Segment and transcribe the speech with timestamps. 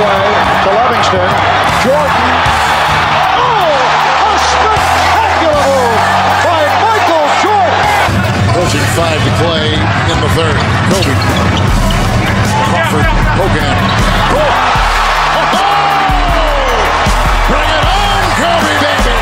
[0.00, 0.32] away
[0.64, 1.28] to Livingston.
[1.84, 2.24] Jordan.
[3.36, 6.00] Oh, a spectacular move
[6.40, 7.84] by Michael Jordan.
[8.48, 10.56] Approaching five to play in the third.
[10.88, 11.12] Kobe.
[12.70, 13.06] Crawford.
[13.36, 13.76] Hogan.
[14.32, 14.80] Oh!
[17.50, 19.20] Bring it on, Kobe, baby!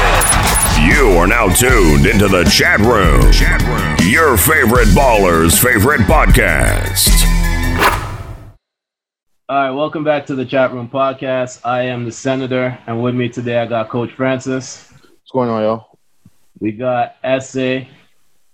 [0.87, 3.33] You are now tuned into the chat room.
[3.33, 3.97] Chat room.
[4.09, 7.18] Your favorite baller's favorite podcast.
[9.51, 11.61] All right, welcome back to the Chat Room Podcast.
[11.65, 14.91] I am the Senator, and with me today I got Coach Francis.
[14.93, 15.99] What's going on, y'all?
[16.61, 17.81] We got SA,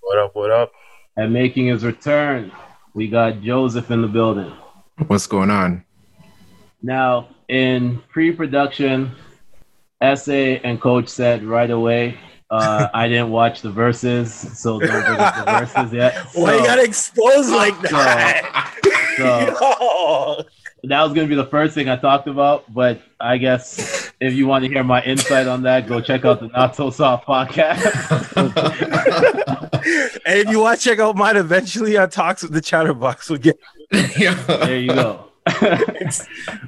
[0.00, 0.34] What up?
[0.34, 0.72] What up?
[1.16, 2.50] and making his return,
[2.92, 4.52] we got Joseph in the building.
[5.06, 5.84] What's going on?
[6.82, 9.12] Now, in pre-production,
[10.00, 12.18] SA and Coach said right away,
[12.50, 16.14] uh, I didn't watch the verses, so don't bring up the verses yet.
[16.34, 18.78] Why you gotta expose like that?
[19.16, 20.45] so- Yo.
[20.88, 24.35] That was going to be the first thing I talked about, but I guess if
[24.35, 27.26] you want to hear my insight on that, go check out the Not So Soft
[27.26, 27.82] podcast.
[30.26, 33.38] and if you want to check out mine eventually on Talks with the Chatterbox, we'll
[33.38, 33.59] get
[33.91, 35.30] there you go.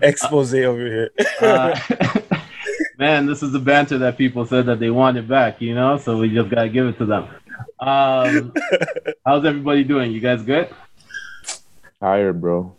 [0.03, 1.11] expose over here.
[1.41, 1.79] Uh,
[2.99, 6.19] man, this is the banter that people said that they wanted back, you know, so
[6.19, 7.29] we just got to give it to them.
[7.81, 8.53] Um,
[9.27, 10.13] how's everybody doing?
[10.13, 10.69] You guys good?
[12.01, 12.76] Tired, bro.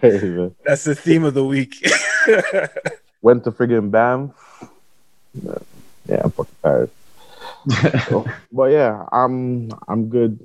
[0.00, 0.54] Tired.
[0.64, 1.86] That's the theme of the week.
[3.22, 4.32] Went to friggin' Bam.
[6.08, 6.90] Yeah, I'm fucking tired.
[8.08, 10.38] So, but yeah, I'm I'm good.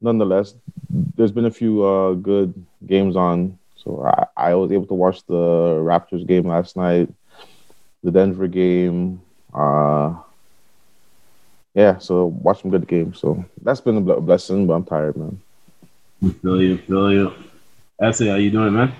[0.00, 0.54] Nonetheless,
[0.90, 2.52] there's been a few uh, good
[2.86, 3.58] games on.
[3.76, 5.34] So I, I was able to watch the
[5.80, 7.08] Raptors game last night,
[8.02, 9.20] the Denver game.
[9.54, 10.14] Uh,
[11.74, 13.20] yeah, so watch some good games.
[13.20, 15.40] So that's been a blessing, but I'm tired, man.
[16.42, 17.32] feel you, feel you.
[17.98, 18.28] That's it.
[18.28, 18.94] How you doing, man?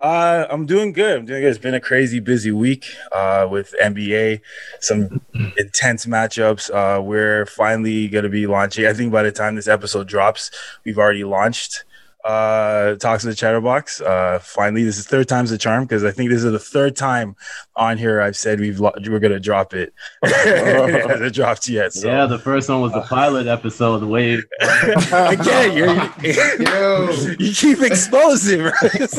[0.00, 1.18] Uh, I'm doing good.
[1.18, 1.48] I'm doing good.
[1.48, 4.40] It's been a crazy busy week uh, with NBA,
[4.80, 5.22] some
[5.56, 6.70] intense matchups.
[6.70, 8.86] Uh, we're finally going to be launching.
[8.86, 10.50] I think by the time this episode drops,
[10.84, 11.84] we've already launched
[12.26, 14.00] uh, Talks of the Chatterbox.
[14.00, 16.96] Uh, finally, this is third time's the charm because I think this is the third
[16.96, 17.36] time
[17.76, 19.94] on here I've said we've lo- we're going to drop it.
[20.22, 21.92] it hasn't dropped yet.
[21.92, 22.08] So.
[22.08, 24.00] Yeah, the first one was the pilot episode.
[24.00, 29.10] The way Again, you're, Yo, you keep exposing, right?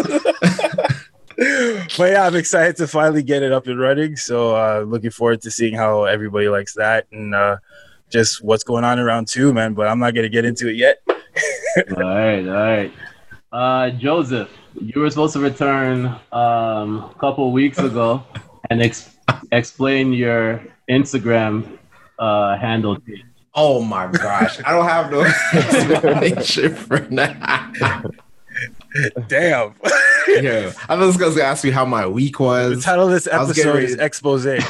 [1.98, 4.16] but yeah, I'm excited to finally get it up and running.
[4.16, 7.58] So uh looking forward to seeing how everybody likes that and uh
[8.10, 9.76] just what's going on around two, man.
[9.76, 10.98] But I'm not gonna get into it yet.
[11.96, 12.94] All right, all right.
[13.52, 14.50] Uh, Joseph,
[14.80, 18.24] you were supposed to return um, a couple weeks ago
[18.70, 19.16] and ex-
[19.52, 21.78] explain your Instagram
[22.20, 22.98] uh, handle.
[23.56, 25.22] oh my gosh, I don't have no
[25.54, 28.06] explanation for that.
[29.28, 29.74] Damn.
[30.42, 32.76] Yeah, I was gonna ask you how my week was.
[32.78, 34.44] the title of this I was getting episode is Expose.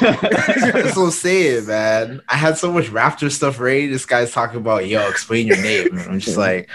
[0.96, 2.20] what I'm saying, man.
[2.28, 3.86] I had so much Raptor stuff ready.
[3.88, 5.88] This guy's talking about, yo, explain your name.
[5.98, 6.68] And I'm just like,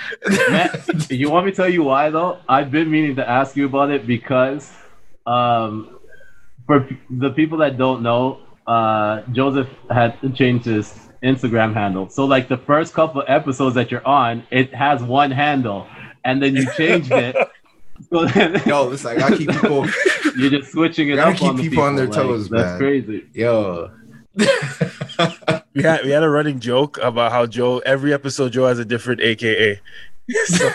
[0.50, 0.70] Man,
[1.10, 2.40] you want me to tell you why though?
[2.48, 4.72] I've been meaning to ask you about it because
[5.26, 6.00] um,
[6.68, 12.10] for p- the people that don't know, uh, Joseph had to change his Instagram handle.
[12.10, 15.88] So like the first couple episodes that you're on, it has one handle,
[16.26, 17.36] and then you changed it.
[18.10, 19.88] So then yo, listen, I keep people,
[20.38, 23.26] you're just switching it up keep on the people on their Like, toes, That's crazy.
[23.34, 23.92] yo.
[25.76, 28.86] We had we had a running joke about how Joe every episode Joe has a
[28.86, 29.80] different AKA.
[30.46, 30.70] so,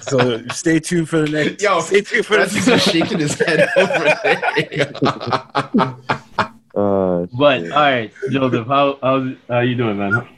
[0.00, 3.34] so stay tuned for the next Yo, stay tuned for Francis the is shaking his
[3.34, 4.92] head over there.
[6.74, 7.72] Uh, But shit.
[7.72, 10.28] all right, Joseph, how how's how you doing, man?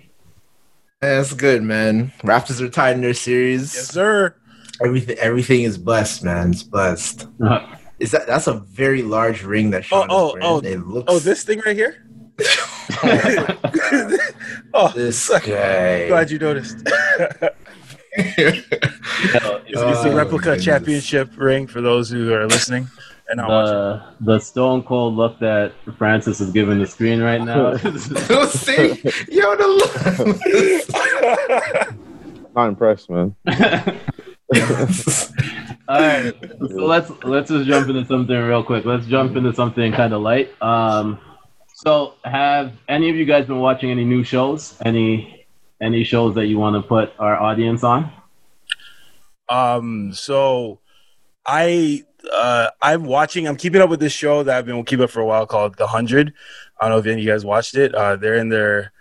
[1.00, 2.12] That's good, man.
[2.22, 3.74] Raptors are tied in their series.
[3.74, 4.34] yes, sir.
[4.84, 6.50] Everything, everything is blessed, man.
[6.50, 7.28] It's blessed.
[7.44, 7.66] Uh,
[8.00, 10.64] Is that that's a very large ring that Sean Oh, is oh, wearing.
[10.66, 11.12] oh, it looks.
[11.12, 12.04] Oh, this thing right here.
[14.74, 16.08] oh, this guy.
[16.08, 16.76] glad you noticed.
[18.14, 20.64] it's, it's a Oh, replica goodness.
[20.64, 22.86] championship ring for those who are listening
[23.28, 23.72] and not watching.
[23.74, 27.72] the the Stone Cold look that Francis is giving the screen right now.
[27.74, 28.88] Don't say,
[29.28, 29.64] yo, the
[32.56, 33.34] not impressed, man.
[35.88, 38.84] All right, so let's let's just jump into something real quick.
[38.84, 40.50] Let's jump into something kind of light.
[40.62, 41.18] Um,
[41.74, 44.76] so have any of you guys been watching any new shows?
[44.84, 45.46] Any
[45.80, 48.12] any shows that you want to put our audience on?
[49.48, 50.80] Um, so
[51.46, 55.10] I uh I'm watching I'm keeping up with this show that I've been keeping up
[55.10, 56.32] for a while called The Hundred.
[56.80, 57.94] I don't know if any of you guys watched it.
[57.94, 58.92] Uh they're in their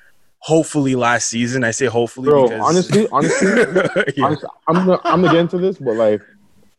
[0.44, 1.64] hopefully last season.
[1.64, 3.48] I say hopefully Bro, because honestly, honestly,
[4.18, 4.26] Yeah.
[4.26, 6.22] honestly, I'm gonna I'm gonna get into this, but like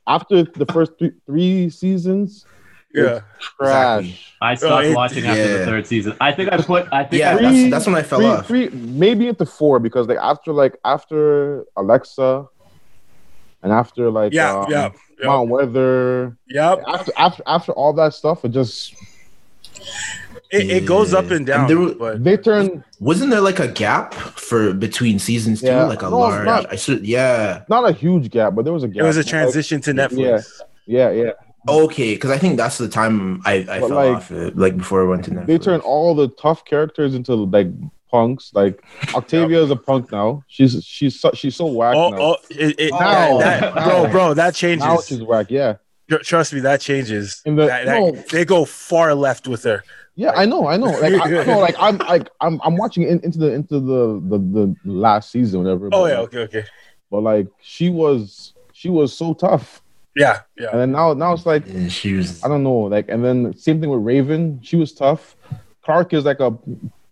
[0.07, 2.45] after the first three, three seasons,
[2.93, 3.21] Yeah.
[3.39, 4.35] trash.
[4.41, 6.17] I stopped it- watching after the third season.
[6.21, 6.89] I think I put.
[6.93, 8.47] I think Yeah, I, that's, that's when I fell three, off.
[8.49, 12.47] three, maybe into four because like after like after Alexa,
[13.63, 15.27] and after like Yeah, um, yeah, yeah.
[15.27, 16.83] Mount Weather, Yep.
[16.89, 18.95] after after after all that stuff, it just
[20.53, 21.67] It, it goes up and And down.
[21.69, 25.67] there were- but they turn Wasn't there like a gap for between seasons too?
[25.69, 25.85] Yeah.
[25.85, 26.45] Like a No, large.
[26.45, 27.07] not- I should.
[27.07, 27.63] Yeah.
[27.69, 29.03] not a huge gap, but there was a gap.
[29.03, 30.45] it was a Like, transition to Netflix.
[30.87, 31.23] yeah, yeah.
[31.23, 31.31] Yeah.
[31.69, 34.59] Okay, because I think that's the time I, I fell like, off it.
[34.59, 35.47] Like before I went to Netflix.
[35.47, 37.69] They turn all the tough characters into like
[38.11, 38.51] punks.
[38.53, 38.85] Like
[39.15, 40.43] Octavia is a punk now.
[40.49, 42.19] She's she's so, she's so whack Oh, now.
[42.21, 43.39] oh, it, it, Now.
[43.39, 44.03] that, that- Now.
[44.03, 44.85] bro, bro, that changes.
[44.85, 45.47] now she's whack.
[45.51, 45.77] Yeah,
[46.25, 47.41] Trust me, that changes.
[47.47, 48.11] In the- That- that- no.
[48.33, 49.83] They go far left with her.
[50.15, 50.33] Yeah.
[50.33, 50.91] I know, I know.
[50.91, 54.21] Like I, I know, like I'm like I'm I'm watching in, into the into the,
[54.29, 55.87] the the last season, whatever.
[55.87, 56.65] Oh but, yeah, okay, okay,
[57.11, 59.83] But like she was she was so tough,
[60.15, 60.69] yeah, yeah.
[60.71, 62.43] and then now now it's like And she was.
[62.45, 62.81] I don't know.
[62.81, 64.61] Like and then same thing with Raven.
[64.63, 65.37] She was tough.
[65.83, 66.57] Clarke is like a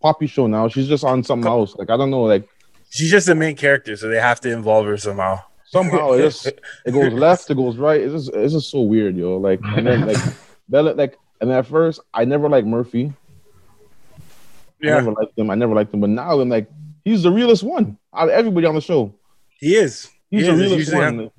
[0.00, 0.68] poppy show now.
[0.68, 1.74] She's just on something else.
[1.76, 2.22] Like I don't know.
[2.22, 2.48] Like
[2.90, 5.40] She's just the main character, so they have to involve her somehow.
[5.64, 8.00] somehow it just it goes left, it goes right.
[8.00, 9.36] It's just it's just so weird, yo.
[9.36, 10.18] Like and then like
[10.68, 13.12] Bella like and at first I never liked Murphy.
[14.80, 14.92] Yeah.
[14.92, 15.50] I never liked him.
[15.50, 16.00] I never liked him.
[16.00, 16.68] But now I'm like,
[17.04, 19.14] he's the realest one out of everybody on the show.
[19.58, 20.08] he is.
[20.30, 20.60] He's He the is.
[20.60, 21.30] Realest usually one.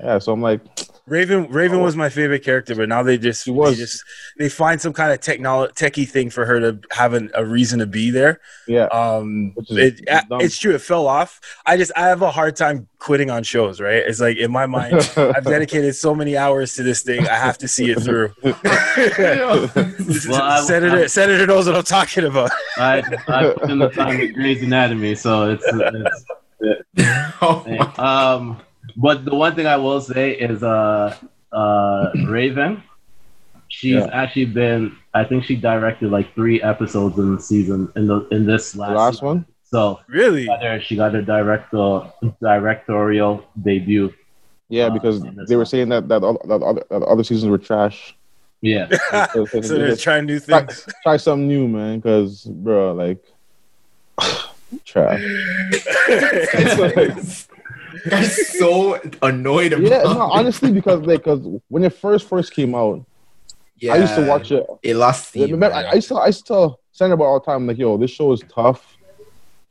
[0.00, 0.06] Him.
[0.06, 0.60] Yeah, so I'm like,
[1.06, 3.70] Raven Raven was my favorite character, but now they just She was.
[3.76, 4.02] they just
[4.38, 7.78] they find some kind of technolo- techie thing for her to have an, a reason
[7.78, 8.40] to be there.
[8.66, 10.40] yeah, Um, Which is it, dumb.
[10.40, 10.74] it's true.
[10.74, 11.40] It fell off.
[11.64, 13.80] I just I have a hard time quitting on shows.
[13.80, 14.02] Right?
[14.04, 17.28] It's like in my mind, I've dedicated so many hours to this thing.
[17.28, 18.32] I have to see it through.
[20.28, 22.50] Well, I- Senator I- Senator knows what I'm talking about.
[22.78, 25.64] I, I put in the time with Grey's Anatomy, so it's,
[26.60, 26.84] it's
[27.42, 27.94] Oh my-
[28.34, 28.60] um.
[28.96, 31.14] But the one thing I will say is, uh,
[31.52, 32.82] uh, Raven.
[33.68, 34.08] She's Yeah.
[34.12, 34.96] actually been.
[35.12, 38.80] I think she directed like three episodes in the season in the in this the
[38.80, 38.96] last.
[38.96, 39.26] last season.
[39.26, 39.46] one.
[39.64, 40.46] So Really?
[40.46, 42.02] got her, she got her director
[42.40, 44.14] directorial debut.
[44.68, 47.50] Yeah, Uh, because in they were saying that that, other- that other that other seasons
[47.50, 48.14] were trash.
[48.62, 48.88] Yeah,
[49.34, 50.86] so they're trying new try, things.
[51.02, 51.98] try something new, man.
[51.98, 53.22] Because bro, like
[54.84, 55.20] trash.
[58.10, 62.74] Guy's so annoyed about Yeah, no, honestly, because like, because when it first first came
[62.74, 63.04] out,
[63.78, 63.94] Yeah.
[63.94, 64.66] I used to watch it.
[64.82, 65.50] It lost steam.
[65.50, 67.96] Remember, I, I used to I used to tell Sandra all the time, like, yo,
[67.96, 68.96] this show is tough.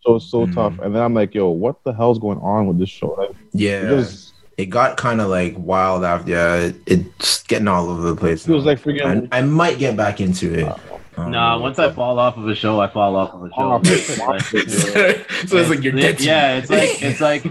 [0.02, 0.54] So it's so Mm.
[0.54, 0.80] tough.
[0.80, 3.16] And then I'm like, yo, what the hell's going on with this show?
[3.18, 3.82] Like, yeah.
[3.82, 6.32] it just it got kind of like wild after.
[6.32, 8.48] Yeah, it, it's getting all over the place.
[8.48, 8.70] it was now.
[8.70, 10.72] like freaking I, I might get back into it.
[11.18, 11.58] Um, nah.
[11.58, 13.56] Once I fall off of a show, I fall off of a show.
[13.58, 16.20] Oh, so it's like you're dead.
[16.20, 17.44] Yeah, it's like it's like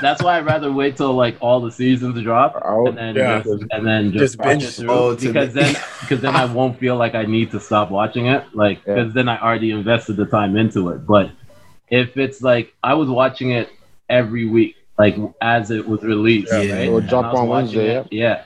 [0.00, 2.88] that's why I'd rather wait till like all the seasons drop out.
[2.88, 3.42] and then Yeah.
[3.42, 6.78] just, and then just, Just binge it through Oh, because then because then I won't
[6.78, 8.94] feel like I need to stop watching it like Yeah.
[8.94, 11.06] because then I already invested the time into it.
[11.06, 11.30] But
[11.90, 13.68] if it's like I was watching it
[14.08, 16.58] every week like as it was released, Yeah.
[16.58, 16.70] right?
[16.70, 18.44] It would And drop I was on Wednesday, it, yeah.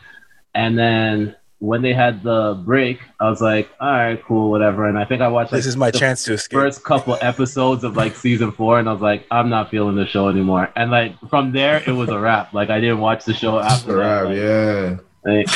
[0.55, 4.89] And then when they had the break, I was like, all right, cool, whatever.
[4.89, 6.59] And I think I watched like, This is my the chance to escape.
[6.59, 10.07] first couple episodes of like season four, and I was like, I'm not feeling the
[10.07, 10.71] show anymore.
[10.75, 12.55] And like from there, it was a wrap.
[12.55, 14.21] Like I didn't watch the show after that.
[14.25, 14.97] Right, yeah.
[15.25, 15.49] Like,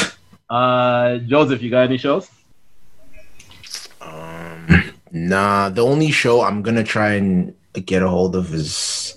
[0.50, 2.28] uh, Joseph, you got any shows?
[4.02, 7.54] Um, nah, the only show I'm gonna try and
[7.86, 9.16] get a hold of is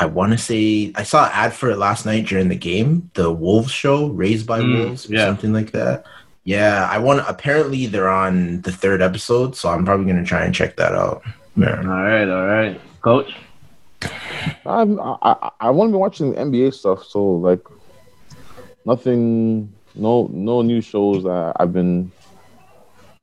[0.00, 3.10] I want to say I saw an ad for it last night during the game,
[3.14, 5.26] the Wolves show, Raised by Mm, Wolves, or yeah.
[5.26, 6.04] something like that.
[6.44, 7.22] Yeah, I want.
[7.28, 11.22] Apparently, they're on the third episode, so I'm probably gonna try and check that out.
[11.54, 11.76] Yeah.
[11.78, 13.36] All right, all right, Coach.
[14.64, 17.60] I'm, I I, I want to be watching NBA stuff, so like
[18.86, 22.10] nothing, no no new shows that I've been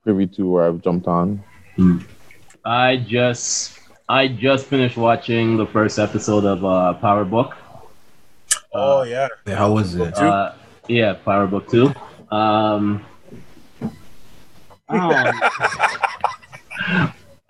[0.03, 1.43] privy to or I've jumped on.
[2.63, 3.76] I just
[4.09, 7.57] I just finished watching the first episode of uh, Power Book.
[8.73, 9.27] oh yeah.
[9.47, 10.17] How was it?
[10.17, 10.53] Uh,
[10.87, 11.93] yeah, Power Book Two.
[12.31, 13.05] Um,
[13.81, 13.89] oh.
[14.97, 15.11] all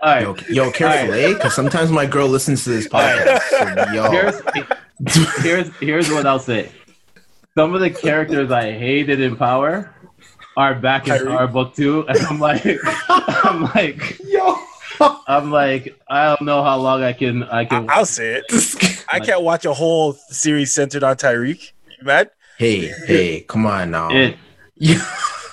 [0.01, 0.23] right.
[0.23, 1.33] Yo, yo, careful, eh?
[1.33, 3.41] Because sometimes my girl listens to this podcast.
[3.49, 4.09] So, yo,
[5.05, 6.71] here's here's here's what I'll say.
[7.55, 9.93] Some of the characters I hated in Power
[10.55, 12.65] are back in Power Book Two, and I'm like,
[13.09, 14.57] I'm like, yo,
[15.27, 17.89] I'm like, I don't know how long I can I I- can.
[17.89, 19.05] I'll say it.
[19.11, 21.71] I can't watch a whole series centered on Tariq.
[21.99, 22.29] You mad?
[22.57, 24.09] hey, hey, come on now.
[24.11, 24.35] it,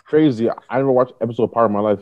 [0.05, 0.49] Crazy.
[0.51, 2.01] I never watched episode of Part of my life.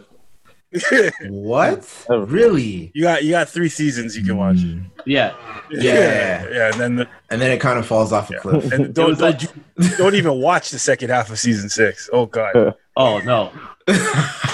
[1.28, 2.06] What?
[2.10, 2.24] Ever.
[2.24, 2.90] Really?
[2.94, 4.56] you got you got three seasons you can watch.
[4.56, 4.84] Mm.
[5.04, 5.34] Yeah,
[5.70, 6.46] Yeah.
[6.50, 8.72] yeah, and then the, And then it kind of falls off a cliff.
[8.72, 12.08] and don't don't, like- you- don't even watch the second half of season six.
[12.12, 13.52] Oh god, Oh no.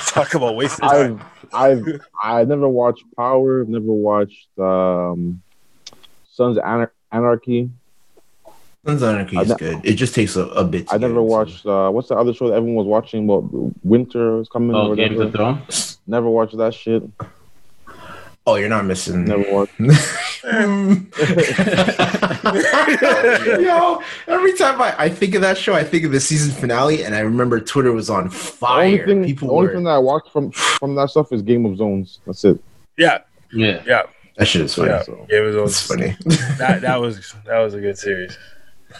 [0.08, 1.20] talk about wasting time.
[1.20, 1.84] I've I've
[2.22, 3.60] I never watched Power.
[3.62, 5.40] I've never watched um,
[6.30, 7.70] Sons of Anar- Anarchy.
[8.86, 9.80] Sons of Anarchy is ne- good.
[9.84, 10.88] It just takes a, a bit.
[10.88, 11.22] to I never into.
[11.22, 13.24] watched uh, what's the other show that everyone was watching?
[13.24, 13.48] About
[13.84, 15.98] Winter is coming Oh, or Games of Thrones.
[16.06, 17.02] Never watched that shit.
[18.48, 19.26] Oh, you're not missing.
[19.26, 19.68] Never one.
[23.60, 27.04] Yo, every time I, I think of that show, I think of the season finale,
[27.04, 28.84] and I remember Twitter was on The fire.
[28.84, 29.74] only thing, People the only were.
[29.74, 32.20] thing that I watched from from that stuff is Game of Zones.
[32.24, 32.58] That's it.
[32.96, 33.18] Yeah,
[33.52, 33.82] Yeah.
[33.86, 34.02] yeah,
[34.38, 34.88] that shit is funny.
[34.90, 35.02] yeah.
[35.02, 35.26] so.
[35.28, 36.16] It was It's funny.
[36.58, 38.38] that that was that was a good series.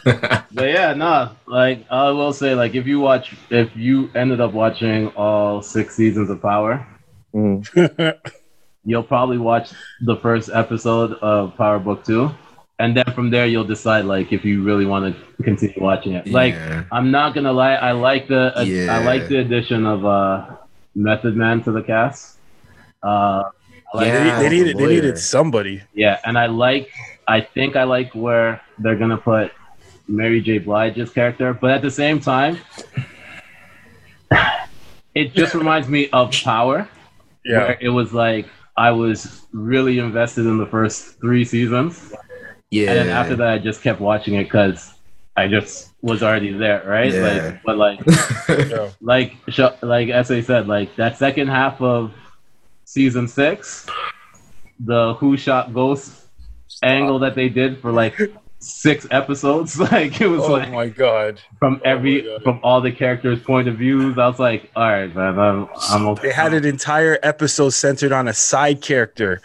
[0.04, 1.30] But yeah, nah.
[1.46, 5.96] Like I will say, like if you watch, if you ended up watching all six
[5.96, 6.86] seasons of Power,
[7.34, 8.18] Mhm.
[8.88, 9.66] You'll probably watch
[10.00, 12.30] the first episode of Power Book Two,
[12.78, 16.26] and then from there you'll decide like if you really want to continue watching it.
[16.26, 16.84] Like Yeah.
[16.90, 18.98] I'm not gonna lie, I like the I Yeah.
[19.12, 20.56] like the addition of uh
[20.94, 22.38] Method Man to the cast.
[23.02, 23.42] Uh,
[23.94, 24.40] like Yeah.
[24.40, 25.82] they, they needed they needed somebody.
[25.94, 26.88] Yeah, and I like
[27.28, 29.52] I think I like where they're gonna put
[30.08, 30.58] Mary J.
[30.58, 32.56] Blige's character, but at the same time,
[35.14, 36.88] it just reminds me of Power,
[37.44, 38.46] Yeah, where it was like
[38.78, 42.14] I was really invested in the first three seasons,
[42.70, 42.90] Yeah.
[42.90, 44.94] and then after that I just kept watching it because
[45.36, 47.12] I just was already there, right?
[47.12, 47.22] Yeah.
[47.26, 48.00] Like, but like
[48.48, 48.90] yeah.
[49.00, 52.12] like sh- like SA said, like that second half of
[52.84, 53.86] season six,
[54.78, 56.26] the Who Shot Ghost
[56.82, 58.14] angle that they did for like
[58.60, 62.42] six episodes, like it was Oh like my god, from oh every my God.
[62.42, 64.18] from all the characters' point of views.
[64.18, 66.28] I was like, all right, man, I'm, I'm okay.
[66.28, 69.40] they had an entire episode centered on a side character.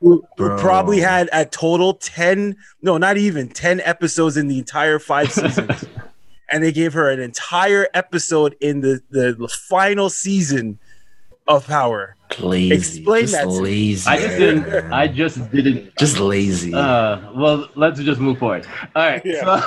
[0.00, 4.98] Who, who probably had at total 10 no not even 10 episodes in the entire
[4.98, 5.84] five seasons
[6.50, 10.80] and they gave her an entire episode in the, the, the final season
[11.48, 12.74] of power lazy.
[12.74, 14.08] Explain just that to lazy.
[14.08, 14.92] I just didn't.
[14.92, 15.96] I just didn't.
[15.96, 16.72] just lazy.
[16.72, 18.66] Uh, well, let's just move forward.
[18.94, 19.22] All right.
[19.24, 19.60] Yeah.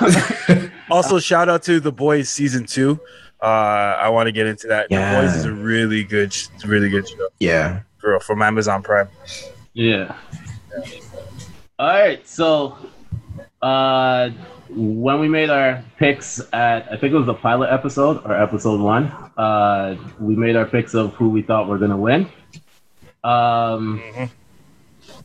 [0.46, 2.98] So, also shout out to the boys season two
[3.42, 5.20] uh i want to get into that Yeah.
[5.20, 7.80] the boys is a really good sh- really good show yeah.
[7.98, 9.08] for, from amazon prime
[9.74, 10.16] Yeah.
[11.78, 12.26] All right.
[12.26, 12.78] So,
[13.66, 14.30] uh,
[14.70, 18.80] when we made our picks at, I think it was the pilot episode or episode
[18.80, 19.06] one,
[19.36, 22.28] uh, we made our picks of who we thought were going to win.
[23.24, 24.02] Um,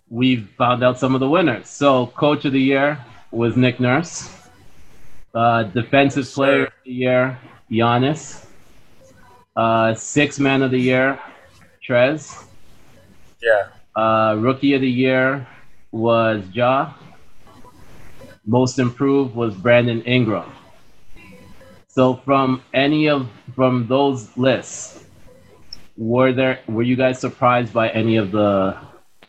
[0.09, 1.69] we found out some of the winners.
[1.69, 2.97] So, coach of the year
[3.31, 4.29] was Nick Nurse.
[5.33, 7.39] Uh, defensive Yes, player of the year,
[7.71, 8.45] Giannis.
[9.55, 11.19] Uh, six man of the year,
[11.87, 12.43] Trez.
[13.41, 15.47] yeah Uh, rookie of the year
[15.91, 16.93] was Ja.
[18.45, 20.51] Most improved was Brandon Ingram.
[21.87, 25.03] So from any of from those lists,
[25.97, 28.77] were there were you guys surprised by any of the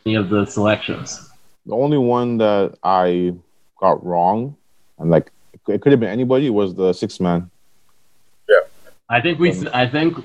[0.07, 1.31] any of the selections?
[1.66, 3.35] The only one that I
[3.78, 4.57] got wrong,
[4.99, 5.31] and like
[5.69, 7.50] it could have been anybody, was the six man.
[8.49, 8.61] Yeah,
[9.09, 10.16] I think we um, I think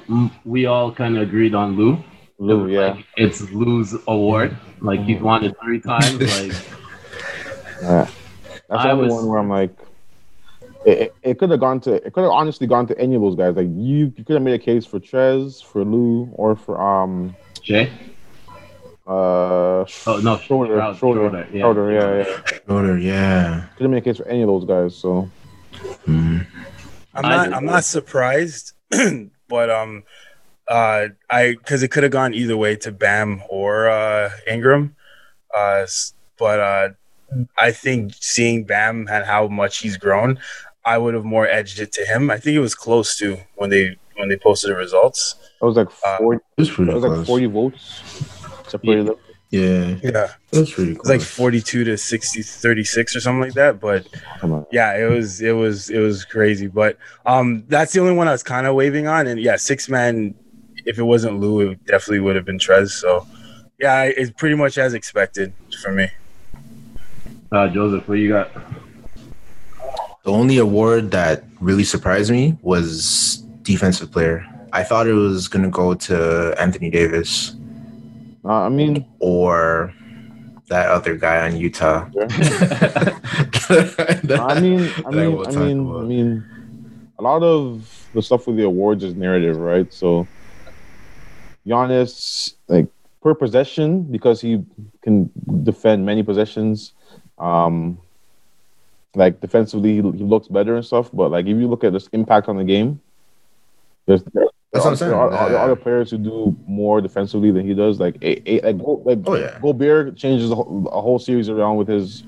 [0.46, 2.04] we all kind of agreed on Lou.
[2.40, 4.56] Lou, yeah, Like, it's Lou's award.
[4.80, 6.20] Like he's won it three times.
[6.22, 6.54] Like
[7.82, 8.10] yeah.
[8.70, 9.76] That's the I only was- one where I'm like,
[10.86, 13.22] it, it, it could have gone to, it could have honestly gone to any of
[13.22, 13.56] those guys.
[13.56, 17.36] Like you, you could have made a case for Trez, for Lou, or for um,
[17.62, 17.92] Jay.
[19.08, 19.86] uh, Oh
[20.22, 21.62] no, Schroeder, Schroeder, Schroeder, Schroeder, yeah.
[21.62, 22.60] Schroeder, yeah, yeah.
[22.66, 23.66] Schroeder, yeah.
[23.76, 24.96] Could have made a case for any of those guys.
[24.96, 25.30] So
[26.08, 26.46] Mm.
[27.14, 27.54] I'm not.
[27.54, 28.74] I'm not surprised,
[29.50, 30.04] but um,
[30.68, 34.96] uh, I because it could have gone either way to Bam or uh, Ingram,
[35.56, 35.86] uh,
[36.40, 36.90] but uh,
[37.60, 40.40] I think seeing Bam and how much he's grown,
[40.86, 42.30] I would have more edged it to him.
[42.32, 45.36] I think it was close to when they when they posted the results.
[45.62, 46.40] it was like Uh, forty.
[46.58, 47.28] It was pretty it was like close.
[47.28, 48.02] forty votes.
[48.68, 49.16] Separated them.
[49.50, 49.96] Yeah.
[50.04, 51.10] Yeah, It was pretty it close.
[51.14, 53.80] was like 42 to 60, 36 or something like that.
[53.80, 54.06] But
[54.42, 54.66] Come on.
[54.74, 56.68] yeah, it was it was it was crazy.
[56.68, 59.26] But um, that's the only one I was kind of waving on.
[59.28, 60.36] And yeah, six man.
[60.86, 62.90] If it wasn't Lou, it definitely would have been Trez.
[62.92, 63.26] So
[63.80, 66.10] yeah, it's pretty much as expected for me.
[67.52, 68.52] Uh, Joseph, what you got?
[70.24, 74.46] The only award that really surprised me was defensive player.
[74.74, 77.56] I thought it was gonna go to Anthony Davis
[78.44, 79.94] Uh, I mean, or
[80.68, 82.10] that other guy on Utah.
[83.70, 86.02] I mean, I mean, we'll I mean, about.
[86.02, 86.44] I mean,
[87.20, 89.92] a lot of the stuff with the awards is narrative, right?
[89.94, 90.28] So
[91.66, 92.88] Giannis, like
[93.22, 94.64] per possession, because he
[95.02, 95.30] can
[95.64, 96.94] defend many possessions.
[97.38, 97.98] Um,
[99.16, 101.10] like defensively, he, he looks better and stuff.
[101.14, 103.00] But like if you look at this impact on the game,
[104.06, 105.12] there's there, That's what I'm saying.
[105.12, 108.00] there are, there are other players who do more defensively than he does.
[108.00, 109.58] Like a, a, like, Go- like Oh, yeah.
[109.62, 112.24] Gobert changes a whole, a whole series around with his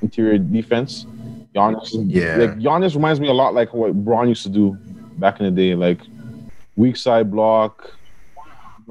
[0.00, 1.06] interior defense.
[1.54, 2.36] Giannis, Yeah.
[2.36, 4.76] like Giannis reminds me a lot like what Bron used to do
[5.18, 6.00] back in the day, like
[6.76, 7.92] weak side block.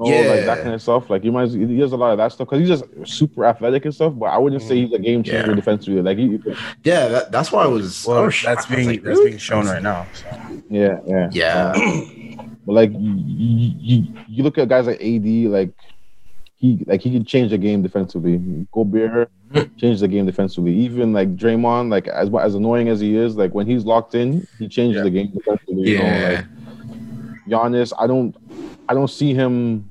[0.04, 0.62] You know, like that Yeah.
[0.62, 1.10] kind of stuff.
[1.10, 3.84] Like he reminds, he does a lot of that stuff because he's just super athletic
[3.84, 4.14] and stuff.
[4.16, 5.30] But I wouldn't say he's a game mm-hmm.
[5.32, 5.56] changer Yeah.
[5.56, 6.02] defensively.
[6.02, 6.38] Like he,
[6.84, 8.06] Yeah, that, that's why I was.
[8.06, 8.72] I Well, oh, was that's shocked.
[8.72, 9.30] I was being like, that's really?
[9.30, 10.06] being shown right now.
[10.14, 10.62] So.
[10.70, 11.72] yeah, yeah, Yeah.
[11.76, 15.72] Uh, but like you, you, you look at guys like AD, like
[16.56, 18.38] he like he can change the game defensively.
[18.70, 19.76] Gobert mm-hmm.
[19.76, 20.72] changed the game defensively.
[20.72, 24.46] Even like Draymond, like as as annoying as he is, like when he's locked in,
[24.58, 25.02] he changes Yeah.
[25.02, 25.90] the game defensively.
[25.90, 26.28] You know, Yeah.
[26.36, 28.36] like Giannis, I don't
[28.88, 29.88] I don't see him.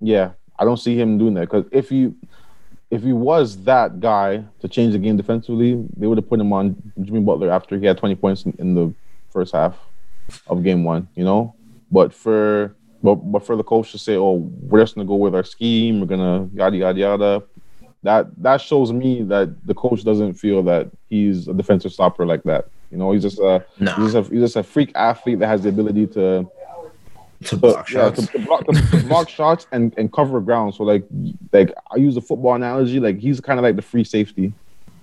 [0.00, 2.12] Yeah, I don't see him doing that because if he
[2.90, 6.52] if he was that guy to change the game defensively, they would have put him
[6.52, 8.94] on Jimmy Butler after he had 20 points in, in the
[9.30, 9.76] first half
[10.46, 11.54] of game one, you know.
[11.90, 15.34] But for but, but for the coach to say, "Oh, we're just gonna go with
[15.34, 16.00] our scheme.
[16.00, 17.42] We're gonna yada yada yada,"
[18.02, 22.42] that that shows me that the coach doesn't feel that he's a defensive stopper like
[22.44, 22.66] that.
[22.90, 23.92] You know, he's just a No.
[23.94, 26.48] he's just a, he's just a freak athlete that has the ability to
[27.42, 28.26] To to, block yeah, shots.
[28.26, 30.74] to, to block, to, to block shots and, and cover ground.
[30.74, 31.04] So like
[31.52, 32.98] like I use the football analogy.
[33.00, 34.52] Like he's kind of like the free safety.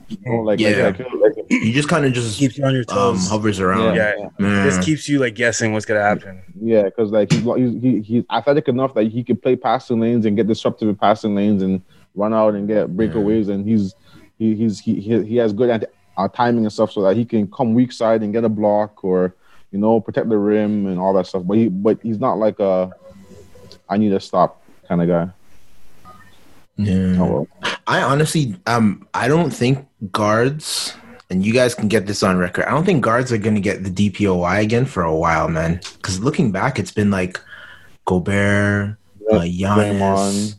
[0.10, 0.88] You know, like, Yeah.
[0.98, 3.30] like, like, like You just kind of just Keeps you on your um, toes.
[3.30, 3.96] hovers around.
[3.96, 4.64] yeah, Yeah.
[4.66, 6.42] this keeps you like guessing what's gonna happen.
[6.62, 7.42] Yeah, because like he's,
[7.82, 11.36] he's he's athletic enough that he can play passing lanes and get disruptive in passing
[11.36, 11.82] lanes and
[12.16, 13.96] run out and get breakaways, and he's
[14.38, 15.88] he, he's he, he he has good anti,
[16.18, 19.04] uh, timing and stuff so that he can come weak side and get a block
[19.04, 19.34] or
[19.74, 21.44] you know protect the rim and all that stuff.
[21.46, 22.92] But he but he's not like a
[23.90, 25.30] I need to stop kind of guy.
[26.78, 27.16] Yeah.
[27.20, 27.48] Oh, well.
[27.86, 30.94] I honestly, um, I don't think guards,
[31.30, 32.66] and you guys can get this on record.
[32.66, 35.80] I don't think guards are going to get the DPOY again for a while, man.
[35.98, 37.40] Because looking back, it's been like
[38.06, 38.98] Gobert,
[39.32, 40.56] uh, Giannis.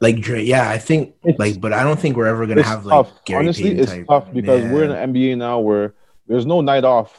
[0.00, 0.68] Like Dra- yeah.
[0.68, 3.06] I think It's- like, but I don't think we're ever going to It's have like
[3.06, 3.24] tough.
[3.24, 4.06] Gary Honestly, Payton it's type.
[4.08, 5.94] tough because we're in the NBA now where
[6.26, 7.16] there's no night off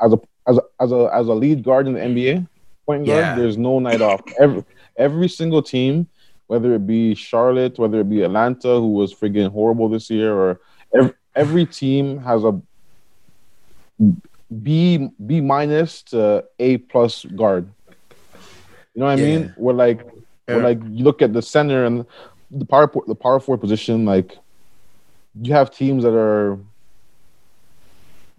[0.00, 2.46] as a as a as a, as a lead guard in the NBA
[2.86, 3.24] point guard.
[3.24, 3.34] Yeah.
[3.36, 4.20] There's no night off.
[4.40, 4.64] Every
[4.96, 6.08] every single team,
[6.46, 10.60] whether it be Charlotte, whether it be Atlanta, who was friggin' horrible this year, or
[10.94, 12.58] every, every team has a
[14.62, 17.68] B B minus to A plus guard.
[18.94, 19.38] You know what I Yeah.
[19.38, 19.54] mean?
[19.56, 20.00] We're like
[20.48, 20.56] Yeah.
[20.56, 22.06] we're like you look at the center and
[22.50, 24.38] the power the power forward position, like
[25.42, 26.58] you have teams that are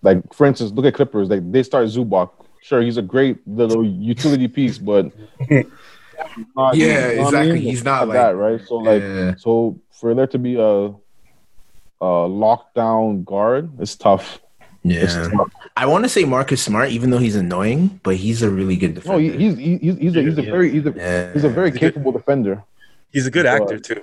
[0.08, 2.30] like for instance, look at Clippers, like they start Zubac.
[2.68, 5.04] Sure, he's a great little utility piece, but
[6.56, 7.52] not- Yeah, you know what I exactly.
[7.54, 7.62] mean?
[7.64, 8.60] He's not like- that, right?
[8.68, 9.36] So like Yeah.
[9.38, 10.94] so for there to be a
[12.00, 12.12] a
[12.46, 14.40] lockdown guard, it's tough.
[14.84, 15.52] Yeah, It's Yeah, tough.
[15.76, 18.94] I want to say Marcus Smart, even though he's annoying, but he's a really good
[18.96, 19.18] defender.
[19.18, 20.52] No, he, he's he's he's a, he's a Yeah.
[20.56, 21.34] very he's a, Yeah.
[21.34, 22.64] he's a very He's a good- capable defender.
[23.14, 24.02] He's a good actor too.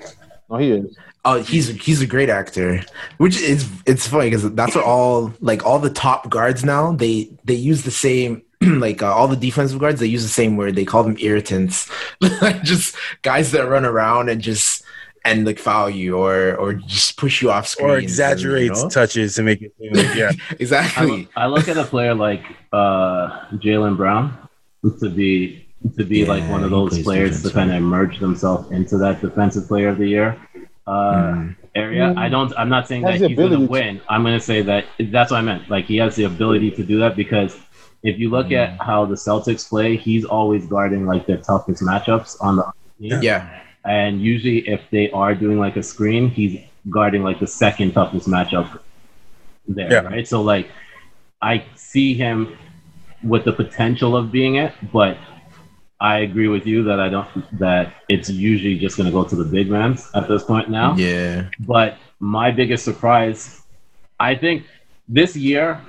[0.50, 0.96] No, he is.
[1.24, 2.82] Oh, he's he's a great actor.
[3.16, 7.30] Which is it's funny because that's what all like all the top guards now they
[7.44, 10.74] they use the same like uh, all the defensive guards they use the same word
[10.74, 14.84] they call them irritants, like just guys that run around and just
[15.24, 19.42] and like foul you or or just push you off screen Or exaggerates touches to
[19.42, 20.32] make it seem like yeah.
[20.58, 21.28] exactly.
[21.34, 24.37] I, I look at a player like uh, Jaylen Brown
[25.00, 28.70] to be to be Yeah, like one of those players to kind of merge themselves
[28.70, 30.38] into that defensive player of the year
[30.86, 31.56] uh, Mm.
[31.74, 32.06] area.
[32.14, 32.18] Mm.
[32.18, 32.52] I don't.
[32.58, 34.00] I'm not saying that he's going to win.
[34.08, 35.68] I'm going to say that that's what I meant.
[35.70, 37.56] Like he has the ability to do that because
[38.02, 42.36] if you look at how the Celtics play, he's always guarding like their toughest matchups
[42.40, 42.64] on the
[43.00, 43.22] team.
[43.22, 47.92] Yeah, And usually, if they are doing like a screen, he's guarding like the second
[47.92, 48.78] toughest matchup
[49.66, 50.00] there, Yeah.
[50.00, 50.28] right?
[50.28, 50.68] So, like,
[51.40, 52.56] I see him
[53.22, 55.16] with the potential of being it, but
[56.04, 59.34] I agree with you that I don't that it's usually just going to go to
[59.34, 60.94] the big man at this point now.
[60.96, 63.62] yeah, But my biggest surprise,
[64.20, 64.66] I think
[65.08, 65.80] this year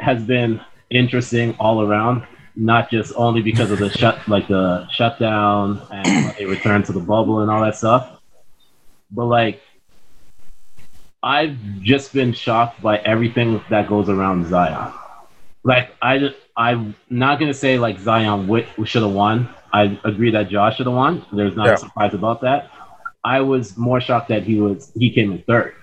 [0.00, 5.80] has been interesting all around, not just only because of the shut like the shutdown
[5.92, 8.10] and a return to the bubble and all that stuff,
[9.12, 9.62] but like
[11.22, 14.92] I've just been shocked by everything that goes around Zion.
[15.62, 19.48] Like I, I'm not gonna say like Zion wi- should have won.
[19.72, 21.24] I agree that Josh should have won.
[21.32, 21.74] There's not Yeah.
[21.74, 22.70] a surprise about that.
[23.24, 25.74] I was more shocked that he was he came in third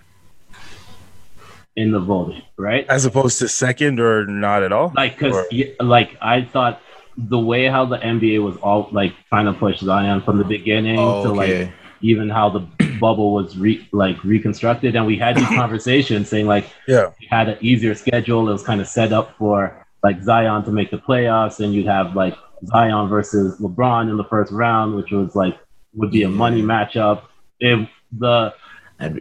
[1.75, 2.85] in the voting, right?
[2.89, 4.91] As opposed to second or not at all.
[4.95, 6.81] Like, cause y- like I thought
[7.17, 10.97] the way how the NBA was all like trying to push Zion from the beginning
[10.99, 11.69] Oh, to like
[12.01, 12.59] even how the
[12.99, 17.11] bubble was re- like reconstructed, and we had these conversations saying like Yeah.
[17.19, 18.49] you had an easier schedule.
[18.49, 21.85] It was kind of set up for like Zion to make the playoffs, and you'd
[21.87, 25.57] have like Zion versus LeBron in the first round, which was like
[25.93, 27.23] would be a money matchup.
[27.59, 28.53] If the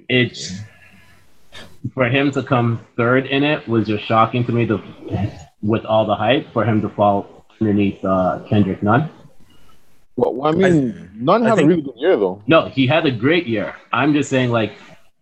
[0.09, 0.59] it's
[1.95, 4.65] for him to come third in it was just shocking to me.
[4.65, 4.83] The
[5.63, 9.09] with all the hype for him to fall underneath uh, Kendrick Nunn.
[10.17, 12.43] Well, well, I mean, Nunn I had think- a really good year though.
[12.47, 13.75] No, he had a great year.
[13.93, 14.73] I'm just saying, like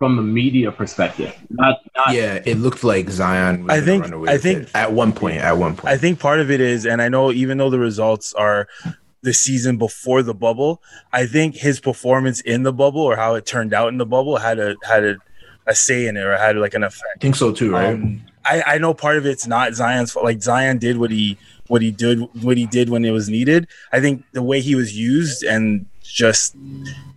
[0.05, 3.65] from a media perspective, not not yeah, it looked like Zion.
[3.65, 5.39] Was I think- run away I think- at one point.
[5.39, 7.79] At one point, I think part of it is, and I know even though the
[7.79, 8.69] results are
[9.23, 13.47] the season before the bubble, I think his performance in the bubble or how it
[13.47, 15.17] turned out in the bubble had a had a,
[15.67, 17.17] a say in it or had like an effect.
[17.17, 17.95] I think so too, right?
[17.95, 20.27] Um, I, I know part of it's not Zion's fault.
[20.27, 21.39] Like Zion did what he
[21.69, 23.67] what he did what he did when it was needed.
[23.91, 26.55] I think the way he was used and just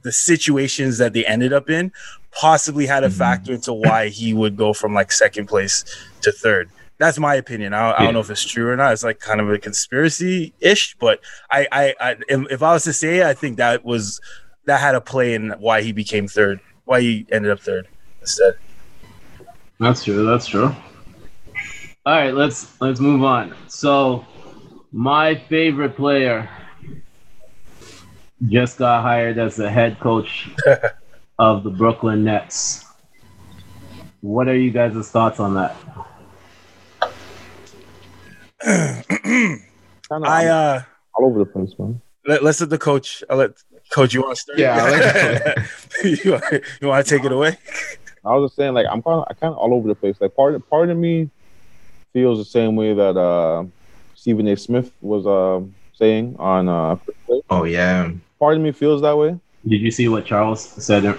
[0.07, 1.91] the situations that they ended up in
[2.31, 3.17] possibly had a mm-hmm.
[3.17, 5.83] factor into why he would go from like second place
[6.21, 6.69] to third.
[6.97, 7.73] That's my opinion.
[7.73, 8.93] I, I don't know if it's true or not.
[8.93, 11.19] It's like kind of a conspiracy ish, but
[11.51, 14.21] I, I, I if, if I was to say, I think that was
[14.63, 17.89] that had a play in why he became third, why he ended up third
[18.21, 18.53] instead.
[19.77, 20.25] That's true.
[20.25, 20.73] That's true.
[22.05, 23.53] All right, let's let's move on.
[23.67, 24.25] So,
[24.93, 26.49] my favorite player
[28.45, 30.49] just got hired as the head coach
[31.39, 32.85] of the Brooklyn Nets.
[34.21, 35.75] What are you guys' thoughts on that?
[40.11, 40.81] I uh
[41.13, 42.01] all over the place, man.
[42.25, 43.23] let, let's let the coach.
[43.29, 43.51] I'll let
[43.91, 44.13] coach.
[44.13, 44.59] You want to start?
[44.59, 45.67] Yeah, I
[46.03, 46.43] you, want,
[46.81, 47.57] you want to take it away?
[48.25, 50.17] I was just saying, like, I'm kind of, I kind of all over the place.
[50.19, 51.29] Like, part, part of me
[52.13, 53.65] feels the same way that uh,
[54.15, 54.57] Stephen A.
[54.57, 56.67] Smith was uh, saying on.
[56.67, 56.97] Uh,
[57.49, 59.39] oh yeah, part of me feels that way.
[59.67, 61.17] Did you see what Charles said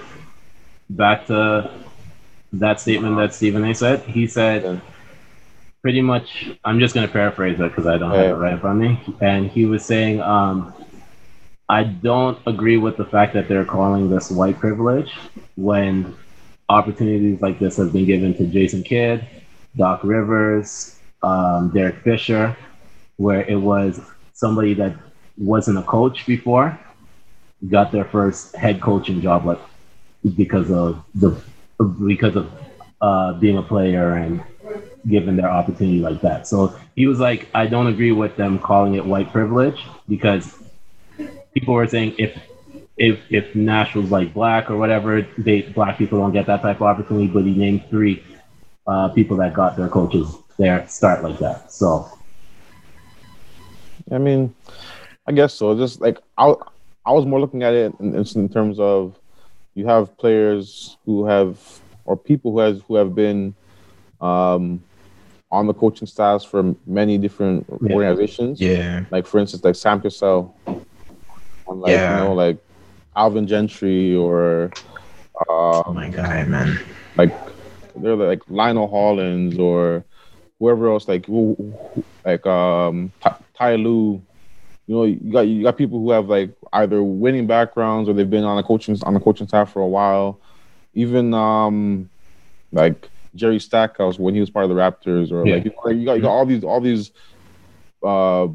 [0.91, 1.71] back to
[2.53, 3.75] that statement that Stephen A.
[3.75, 4.01] said?
[4.01, 4.81] He said
[5.83, 6.51] pretty much.
[6.65, 9.17] I'm just gonna paraphrase it because I don't have it right in front of me.
[9.21, 10.73] And he was saying, um,
[11.69, 15.13] "I don't agree with the fact that they're calling this white privilege
[15.57, 16.15] when
[16.69, 19.25] opportunities like this have been given to Jason Kidd,
[19.77, 22.57] Doc Rivers, um, Derek Fisher,
[23.17, 24.01] where it was
[24.33, 24.95] somebody that
[25.37, 26.79] wasn't a coach before."
[27.69, 29.59] Got their first head coaching job like
[30.37, 31.31] because of the
[32.07, 32.51] because of
[33.01, 34.43] uh, being a player and
[35.09, 36.47] given their opportunity like that.
[36.47, 40.57] So he was like, I don't agree with them calling it white privilege because
[41.55, 42.37] people were saying if
[42.97, 46.77] if if Nash was like black or whatever, they black people don't get that type
[46.77, 47.29] of opportunity.
[47.29, 48.23] But he named three
[48.87, 51.73] uh, people that got their coaches their start like that.
[51.73, 52.11] So
[54.11, 54.55] I mean,
[55.27, 55.77] I guess so.
[55.77, 56.55] Just like I,
[57.09, 59.19] I was more looking at it in, in terms of
[59.75, 61.59] you have players who have
[62.05, 63.55] or people who has who have been
[64.21, 64.83] um,
[65.51, 67.95] on the coaching staffs for many different Yeah.
[67.95, 68.61] organizations.
[68.61, 72.11] yeah, Like for instance, like Sam Cassell, on like Yeah.
[72.11, 72.59] you know like
[73.17, 74.71] Alvin Gentry or
[75.49, 76.79] oh uh, my god, man.
[77.17, 77.33] like
[77.97, 80.05] they're like Lionel Hollins or
[80.59, 81.25] whoever else like
[82.25, 84.23] like um Ty, Ty Lue.
[84.89, 88.29] You know, you got you got people who have like either winning backgrounds or they've
[88.29, 90.41] been on a coaching on the coaching staff for a while.
[90.95, 92.09] Even um
[92.73, 95.57] like Jerry Stackhouse when he was part of the Raptors or Yeah.
[95.57, 97.13] like you, know, you got you got all these all these
[98.03, 98.49] uh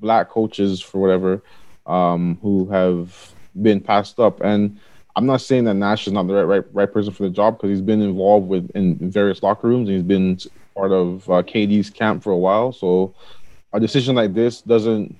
[0.00, 1.42] black coaches for whatever
[1.86, 4.78] um who have been passed up and
[5.16, 7.56] I'm not saying that Nash is not the right right, right person for the job
[7.56, 10.38] because he's been involved with in various locker rooms and he's been
[10.76, 12.72] part of uh, KD's camp for a while.
[12.72, 13.14] So
[13.72, 15.16] a decision like this doesn't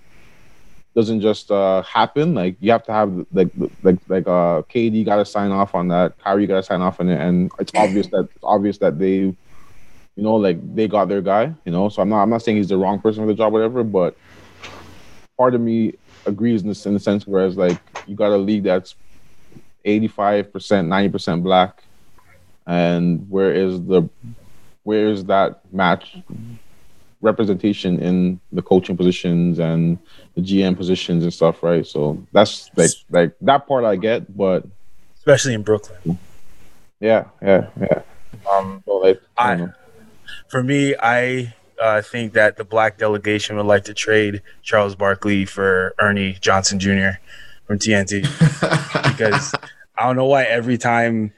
[0.95, 2.35] doesn't just uh, happen.
[2.35, 3.51] Like you have to have like
[3.83, 6.19] like like uh, KD got to sign off on that.
[6.19, 9.17] Kyrie got to sign off on it, and it's obvious that it's obvious that they,
[9.17, 9.37] you
[10.17, 11.53] know, like they got their guy.
[11.65, 13.53] You know, so I'm not I'm not saying he's the wrong person for the job,
[13.53, 13.83] whatever.
[13.83, 14.17] But
[15.37, 15.95] part of me
[16.27, 18.95] agrees in the, in the sense whereas like you got a league that's
[19.85, 21.83] 85%, 90% black.
[22.67, 24.09] And where is the
[24.85, 26.17] where is that match
[27.25, 29.99] representation in the coaching positions and
[30.37, 31.85] the GM positions and stuff, right?
[31.87, 34.65] So that's like like that part I get, but
[35.17, 36.19] especially in Brooklyn.
[37.01, 38.03] yeah, yeah, yeah.
[38.53, 39.69] Um, So like I, I-
[40.49, 45.45] for me, I uh, think that the black delegation would like to trade Charles Barkley
[45.45, 47.19] for Ernie Johnson Jr.
[47.67, 48.23] from TNT
[49.11, 49.55] because
[49.99, 51.33] I don't know why every time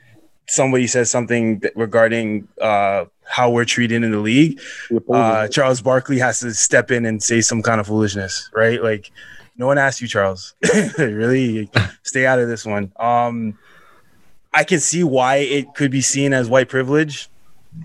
[0.49, 4.61] somebody says something regarding uh, how we're treated in the league,
[5.11, 8.83] uh, Charles Barkley has to step in and say some kind of foolishness, right?
[8.83, 9.11] Like,
[9.57, 10.55] no one asked you, Charles.
[10.99, 11.71] really,
[12.03, 12.93] stay out of this one.
[12.99, 13.59] Um,
[14.53, 17.29] I can see why it could be seen as white privilege.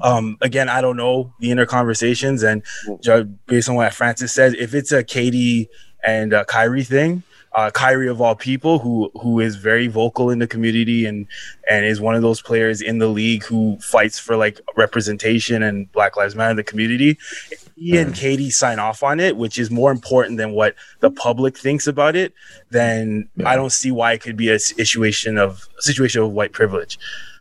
[0.02, 2.64] Um, again, I don't know the inner conversations, and
[3.02, 5.68] ju- based on what Francis said, if it's a KD
[6.06, 10.40] and uh, Kyrie thing, uh, Kyrie of all people, who who is very vocal in
[10.40, 11.28] the community and
[11.70, 15.92] and is one of those players in the league who fights for like representation and
[15.92, 17.18] Black Lives Matter in the community.
[17.52, 21.12] If he and KD sign off on it, which is more important than what the
[21.12, 22.34] public thinks about it,
[22.70, 26.54] then I don't see why it could be a situation of a situation of white
[26.54, 26.98] privilege.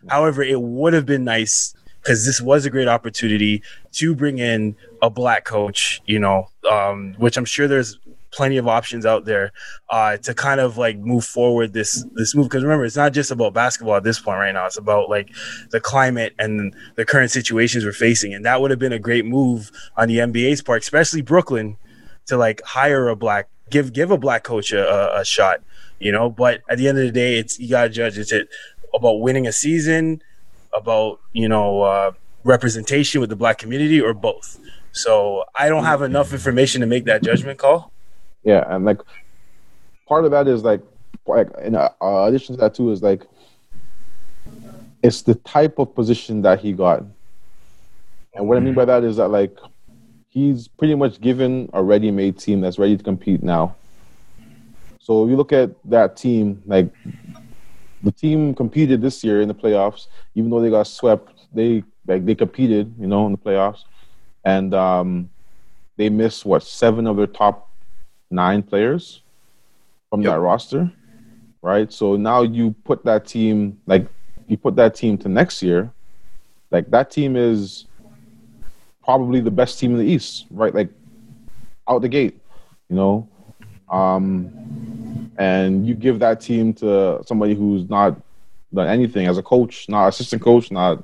[0.08, 4.74] However, it would have been nice because this was a great opportunity to bring in
[5.02, 7.98] a black coach, you know, um, which I'm sure there's
[8.30, 9.52] plenty of options out there
[9.90, 12.46] uh, to kind of like move forward this this move.
[12.46, 14.66] Because remember, it's not just about basketball at this point right now.
[14.66, 15.30] It's about like
[15.70, 19.24] the climate and the current situations we're facing, and that would have been a great
[19.24, 21.76] move on the NBA's part, especially Brooklyn,
[22.26, 25.62] to like hire a black give give a black coach a, a, shot.
[25.98, 28.18] You know, but at the end of the day, it's you gotta judge.
[28.18, 28.48] It's it
[28.94, 30.22] about winning a season,
[30.74, 32.12] about you know uh,
[32.44, 34.58] representation with the black community, or both.
[34.92, 37.92] So I don't have enough information to make that judgment call.
[38.42, 39.00] Yeah, and like
[40.08, 40.80] part of that is like,
[41.26, 43.26] like in uh, uh, addition to that too is like,
[45.02, 47.04] it's the type of position that he got,
[48.34, 49.56] and what I mean by that is that like,
[50.28, 53.74] he's pretty much given a ready-made team that's ready to compete now.
[55.00, 56.88] So if you look at that team, like
[58.02, 62.24] the team competed this year in the playoffs, even though they got swept, they like
[62.24, 63.84] they competed, you know, in the playoffs,
[64.44, 65.30] and um,
[65.96, 67.69] they missed what seven of their top
[68.30, 69.22] nine players
[70.08, 70.90] from that roster,
[71.62, 71.92] right?
[71.92, 74.06] So now you put that team like
[74.46, 75.92] you put that team to next year,
[76.70, 77.86] like that team is
[79.04, 80.74] probably the best team in the East, right?
[80.74, 80.90] Like
[81.88, 82.38] out the gate,
[82.88, 83.28] you know.
[83.88, 88.20] Um, and you give that team to somebody who's not
[88.72, 91.02] done anything as a coach, not assistant coach, not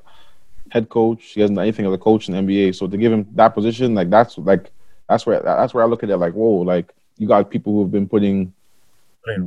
[0.71, 1.25] head coach.
[1.25, 2.75] He hasn't done anything as a coach in the NBA.
[2.75, 4.71] So to give him that position, like that's like
[5.09, 7.91] that's where that's where I look at it like, whoa, like you got people who've
[7.91, 8.53] been putting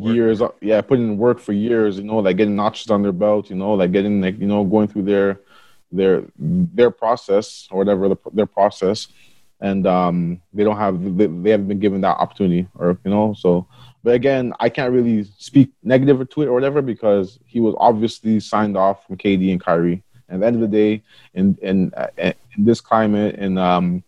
[0.02, 3.12] years up yeah, putting in work for years, you know, like getting notches on their
[3.14, 5.40] belt, you know, like getting like, you know, going through their
[5.92, 9.08] their their process or whatever the, their process.
[9.62, 13.34] And um they don't have they, they haven't been given that opportunity or you know
[13.38, 13.68] so
[14.06, 18.40] but again i can't really speak negative to it or whatever because he was obviously
[18.40, 20.02] signed off from kd and kyrie.
[20.30, 21.04] And at the end of the day
[21.34, 24.02] in in, uh, in this climate in um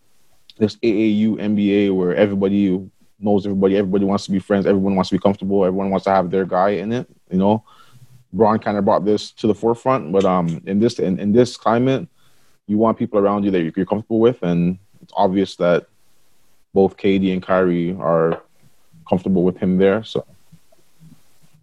[0.58, 2.90] this aau nba where everybody
[3.24, 6.12] knows everybody everybody wants to be friends everyone wants to be comfortable everyone wants to
[6.12, 7.64] have their guy in it you know
[8.34, 11.58] Bron kind of brought this to the forefront, but um, in this in, in this
[11.58, 12.08] climate,
[12.68, 15.88] you want people around you that you're comfortable with, and it's obvious that
[16.74, 18.42] both KD and Kyrie are
[19.08, 20.04] comfortable with him there.
[20.04, 20.26] So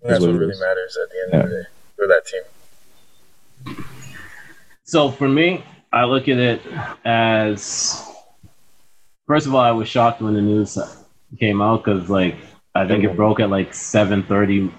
[0.03, 0.61] That's what what really is.
[0.61, 2.27] matters at the end of the day for that
[3.75, 3.85] team.
[4.85, 6.61] So for me, I look at it
[7.07, 8.07] as
[9.27, 10.77] first of all, I was shocked when the news
[11.39, 12.37] came out because like
[12.75, 14.73] I think it broke at like seven thirty,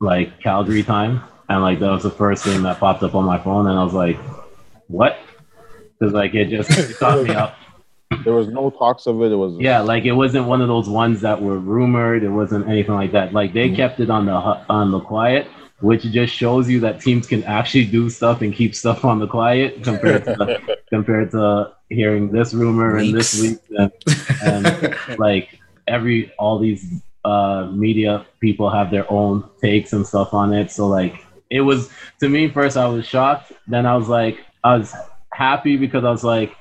[0.00, 3.38] like Calgary time, and like that was the first thing that popped up on my
[3.38, 4.16] phone, and I was like,
[4.86, 5.18] "What?"
[5.98, 7.56] Because like it just it caught me up.
[8.24, 9.32] there was no talks of it.
[9.32, 12.22] It was Yeah, like it wasn't one of those ones that were rumored.
[12.22, 13.32] It wasn't anything like that.
[13.32, 13.76] Like they mm-hmm.
[13.76, 15.48] kept it on the on the quiet,
[15.80, 19.26] which just shows you that teams can actually do stuff and keep stuff on the
[19.26, 23.92] quiet compared to compared to hearing this rumor and this week and,
[24.42, 25.57] and like
[25.88, 30.70] every all these uh media people have their own takes and stuff on it.
[30.70, 33.52] So like it was to me first I was shocked.
[33.66, 34.94] Then I was like I was
[35.32, 36.54] happy because I was like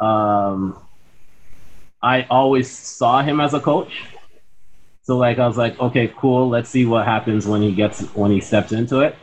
[0.00, 0.78] um
[2.02, 4.02] I always saw him as a coach.
[5.02, 6.48] So like I was like, okay, cool.
[6.48, 9.16] Let's see what happens when he gets when he steps into it.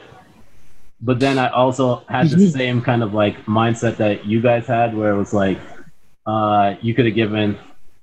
[1.00, 4.96] But then I also had the same kind of like mindset that you guys had,
[4.98, 5.60] where it was like,
[6.26, 7.58] uh, you could have given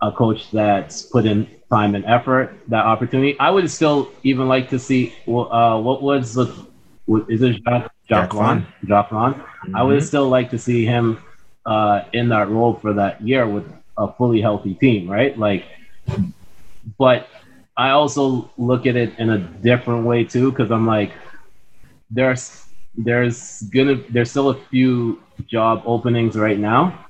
[0.05, 3.39] a coach that's put in time and effort that opportunity.
[3.41, 6.47] I would still even like to see uh, what was the
[7.07, 8.67] what- is it Jacques Jacques Jacques Vaughn?
[8.87, 9.43] Jacques Vaughn.
[9.75, 11.19] I would still like to see him
[11.67, 13.65] uh, in that role for that year with
[13.99, 15.39] a fully healthy team, right?
[15.39, 15.65] Like,
[16.99, 17.29] but
[17.77, 21.13] I also look at it in a different way too, because I'm like,
[22.11, 27.07] there's there's gonna there's still a few job openings right now,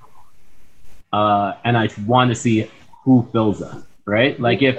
[1.13, 2.71] uh, and I want to see
[3.05, 4.39] who fills them, right?
[4.41, 4.79] Like if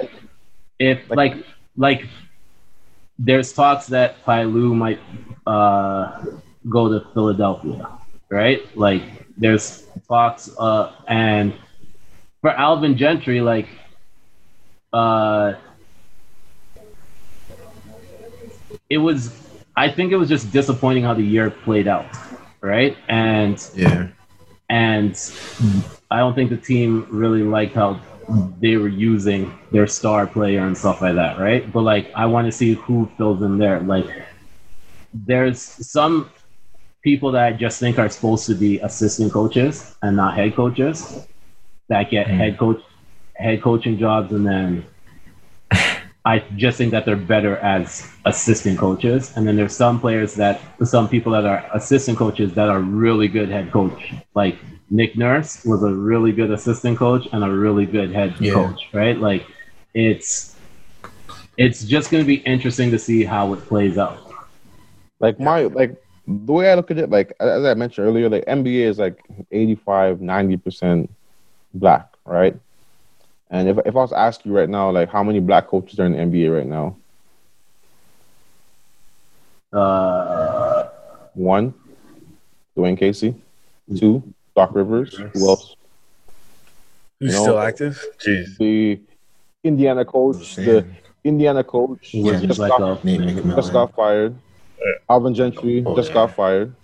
[0.78, 1.34] if like
[1.76, 2.06] like
[3.18, 5.00] there's talks that Ty Lue might
[5.46, 6.24] uh,
[6.68, 7.88] go to Philadelphia,
[8.30, 8.62] right?
[8.76, 9.02] Like
[9.36, 11.54] there's talks uh, and
[12.40, 13.68] for Alvin Gentry, like,
[14.92, 15.54] uh,
[18.90, 19.42] it was.
[19.76, 22.06] I think it was just disappointing how the year played out,
[22.62, 22.96] right?
[23.08, 24.08] And Yeah.
[24.70, 25.14] and
[26.10, 28.00] I don't think the team really liked how
[28.60, 31.70] they were using their star player and stuff like that, right?
[31.72, 33.80] But like, I want to see who fills in there.
[33.80, 34.06] Like,
[35.12, 36.30] there's some
[37.02, 41.26] people that I just think are supposed to be assistant coaches and not head coaches
[41.88, 42.36] that get hmm.
[42.36, 42.82] head coach
[43.34, 44.84] head coaching jobs, and then
[46.24, 49.32] I just think that they're better as assistant coaches.
[49.36, 53.28] And then there's some players that some people that are assistant coaches that are really
[53.28, 54.12] good head coach.
[54.34, 54.58] Like
[54.90, 58.52] Nick Nurse was a really good assistant coach and a really good head Yeah.
[58.54, 59.18] coach, right?
[59.18, 59.46] Like
[59.94, 60.56] it's
[61.56, 64.18] it's just going to be interesting to see how it plays out.
[65.20, 65.96] Like my like
[66.26, 69.24] the way I look at it, like as I mentioned earlier, like NBA is like
[69.50, 71.10] 85, 90 percent
[71.74, 72.54] black, right?
[73.50, 75.98] And if if I was to ask you right now, like how many black coaches
[75.98, 76.96] are in the NBA right now?
[79.72, 80.88] Uh,
[81.34, 81.74] One,
[82.76, 83.34] Dwane Casey.
[83.96, 84.22] Two,
[84.56, 85.14] Doc Rivers.
[85.34, 85.76] Who else?
[87.20, 88.02] Who's You know- still active?
[88.18, 88.56] Jeez.
[88.58, 88.98] The
[89.62, 90.56] Indiana coach.
[90.56, 90.84] The
[91.24, 94.34] Indiana coach Yeah, just like got, just got fired.
[95.10, 96.14] Alvin Gentry Oh, just yeah.
[96.14, 96.74] got fired.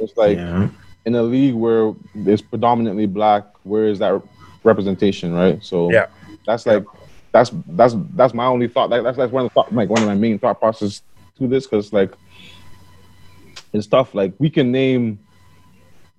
[0.00, 0.68] It's like yeah.
[1.04, 4.20] in a league where it's predominantly black, where is that
[4.64, 5.62] representation, right?
[5.62, 6.06] So Yeah.
[6.46, 6.84] that's like
[7.32, 8.90] that's that's that's my only thought.
[8.90, 11.02] Like, that's that's one of the thought, like one of my main thought process
[11.38, 12.12] to this because like
[13.72, 14.14] it's tough.
[14.14, 15.18] Like we can name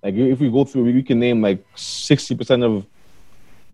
[0.04, 2.84] like if we go through, we can name like sixty percent of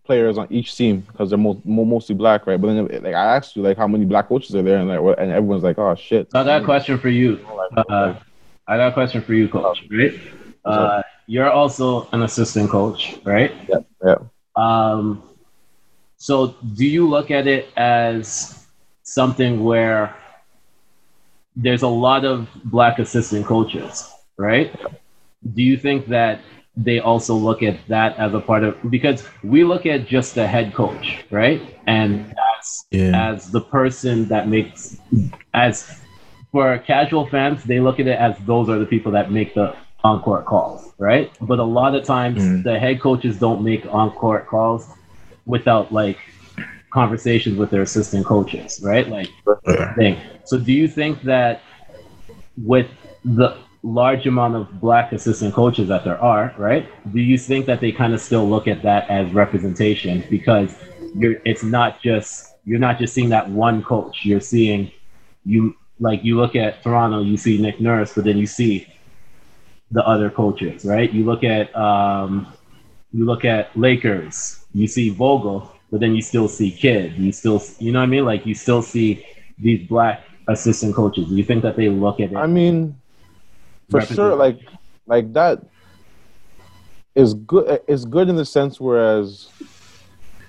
[0.04, 2.60] players on each team because they're mo- mo- mostly black, right?
[2.60, 5.18] But then like I asked you like how many black coaches are there, and like
[5.18, 6.28] and everyone's like, oh shit.
[6.32, 7.44] I got a question for you.
[7.76, 8.14] Uh,
[8.68, 9.84] I got a question for you, coach.
[9.90, 10.14] Right?
[10.64, 13.52] Uh, you're also an assistant coach, right?
[13.68, 14.16] yeah, yeah.
[14.54, 15.22] Um,
[16.16, 18.66] so do you look at it as
[19.02, 20.14] something where
[21.56, 24.72] there's a lot of black assistant coaches, right?
[25.42, 26.40] Do you think that
[26.76, 30.46] they also look at that as a part of because we look at just the
[30.46, 31.60] head coach, right?
[31.86, 33.32] And as Yeah.
[33.32, 34.96] as the person that makes
[35.54, 36.00] as
[36.52, 39.74] for casual fans, they look at it as those are the people that make the
[40.04, 41.30] on-court calls, right?
[41.40, 42.62] But a lot of times Mm.
[42.64, 44.88] the head coaches don't make on-court calls
[45.46, 46.18] without like
[46.92, 49.08] conversations with their assistant coaches, right?
[49.08, 49.28] Like
[49.66, 49.94] Yeah.
[49.94, 50.16] thing.
[50.44, 51.60] So do you think that
[52.56, 52.86] with
[53.24, 56.88] the large amount of black assistant coaches that there are, right?
[57.12, 60.74] Do you think that they kind of still look at that as representation because
[61.14, 64.90] you're it's not just you're not just seeing that one coach, you're seeing
[65.44, 68.86] you like you look at Toronto, you see Nick Nurse, but then you see
[69.90, 71.10] the other coaches, right?
[71.10, 72.52] You look at um
[73.12, 77.14] you look at Lakers, you see Vogel, but then you still see Kidd.
[77.14, 78.24] You still, you know what I mean?
[78.24, 79.26] Like you still see
[79.58, 81.28] these black assistant coaches.
[81.28, 82.36] Do you think that they look at it?
[82.36, 82.96] I mean,
[83.90, 84.60] for sure, like
[85.06, 85.62] like that
[87.14, 87.80] is good.
[87.88, 89.50] Is good in the sense whereas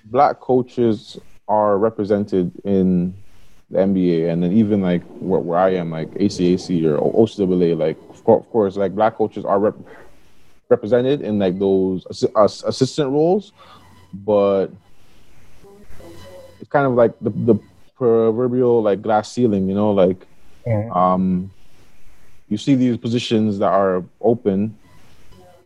[0.06, 3.14] black coaches are represented in
[3.70, 7.98] the NBA, and then even like where, where I am, like ACAC or OCAA, like
[8.10, 9.80] of course, of course like black coaches are rep-
[10.70, 13.54] represented in like those ass- assistant roles,
[14.14, 14.68] but
[16.60, 17.56] it's kind of like the the
[17.96, 20.28] proverbial like glass ceiling, you know, like
[20.94, 21.52] um
[22.52, 24.78] you see these positions that are open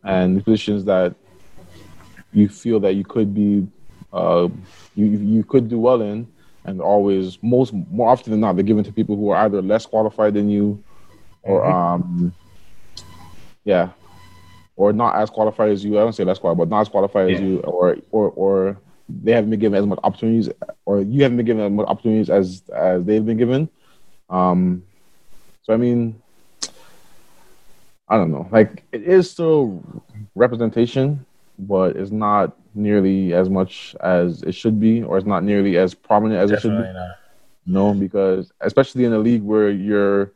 [0.03, 1.15] and the positions that
[2.31, 3.67] you feel that you could be
[4.13, 4.47] uh
[4.95, 6.27] you you could do well in
[6.65, 9.87] and always most more often than not they're given to people who are either less
[9.87, 10.81] qualified than you
[11.41, 12.31] or um
[13.63, 13.89] yeah
[14.75, 15.97] or not as qualified as you.
[15.97, 18.77] I don't say less qualified but not as qualified as you or or or
[19.09, 20.49] they haven't been given as much opportunities
[20.85, 23.69] or you haven't been given as much opportunities as as they've been given.
[24.29, 24.83] Um
[25.63, 26.21] so I mean,
[28.07, 28.47] I don't know.
[28.51, 29.83] Like it is still
[30.35, 31.25] representation,
[31.57, 35.93] but it's not nearly as much as it should be, or it's not nearly as
[35.93, 36.93] prominent as it should be.
[36.93, 37.17] not.
[37.65, 40.31] No, because especially in a league where you're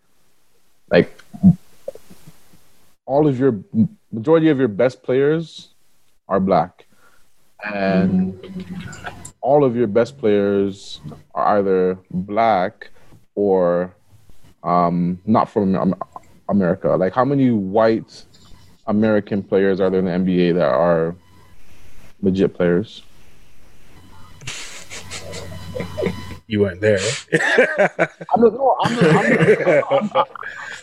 [0.89, 1.21] like
[3.05, 3.59] all of your
[4.11, 5.73] majority of your best players
[6.27, 6.85] are black,
[7.63, 8.33] and
[9.41, 11.01] all of your best players
[11.35, 12.89] are either black
[13.35, 13.93] or
[14.63, 15.95] um, not from Am-
[16.49, 16.89] America.
[16.89, 18.25] Like, how many white
[18.87, 21.15] American players are there in the NBA that are
[22.21, 23.03] legit players?
[26.49, 26.97] You weren't there.
[27.31, 30.25] I'm just, no, I'm just, I'm just, I'm, I'm,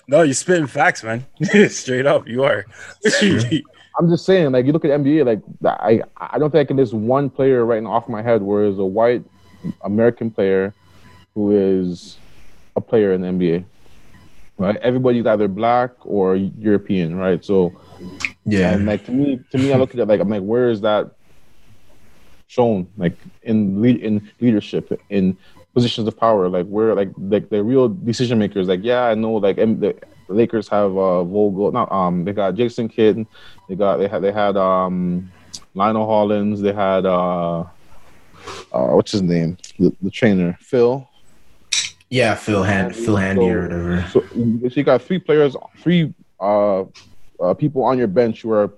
[0.06, 1.26] no, you're spitting facts, man.
[1.68, 2.64] Straight up, you are.
[3.98, 6.76] I'm just saying, like you look at NBA, like I I don't think I can
[6.76, 9.24] list one player right now off my head where is a white
[9.82, 10.72] American player
[11.34, 12.18] who is
[12.76, 13.64] a player in the NBA.
[14.58, 14.76] Right?
[14.76, 17.44] Everybody's either black or European, right?
[17.44, 17.78] So
[18.44, 18.72] Yeah.
[18.72, 20.80] and like to me, to me, I look at it like I'm like, where is
[20.80, 21.10] that
[22.46, 22.86] shown?
[22.96, 25.36] Like in lead in leadership, in
[25.74, 28.66] positions of power, like where like like the real decision makers.
[28.68, 29.94] Like yeah, I know like M- the
[30.28, 33.26] Lakers have uh Vogel, not um they got Jason Kidd,
[33.68, 35.30] they got they had they had um
[35.74, 37.60] Lionel Hollins, they had uh
[38.72, 41.06] uh what's his name, the, the trainer Phil.
[42.08, 44.04] Yeah, Phil Hand Phil Handy or whatever.
[44.12, 46.84] So, so you got three players, three uh,
[47.40, 48.72] uh, people on your bench who are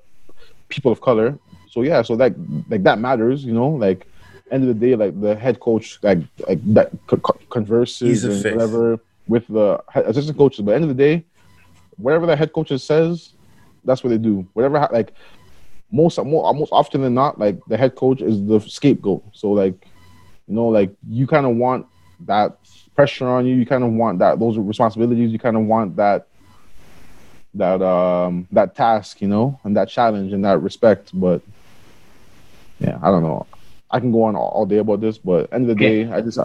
[0.68, 1.38] people of color.
[1.70, 2.34] So yeah, so that
[2.70, 3.68] like that matters, you know.
[3.68, 4.06] Like
[4.50, 8.50] end of the day, like the head coach, like like that co- co- converses and
[8.52, 10.64] whatever with the assistant coaches.
[10.64, 11.24] But end of the day,
[11.96, 13.34] whatever the head coach says,
[13.84, 14.48] that's what they do.
[14.54, 15.12] Whatever, like
[15.92, 19.22] most more most often than not, like the head coach is the scapegoat.
[19.32, 19.86] So like
[20.46, 21.86] you know, like you kind of want
[22.26, 22.58] that
[22.94, 23.54] pressure on you.
[23.56, 25.32] You kind of want that those responsibilities.
[25.32, 26.28] You kind of want that
[27.54, 31.10] that um that task, you know, and that challenge and that respect.
[31.14, 31.42] But
[32.78, 33.46] yeah, I don't know.
[33.90, 36.04] I can go on all, all day about this, but end of the Okay.
[36.04, 36.38] day, I just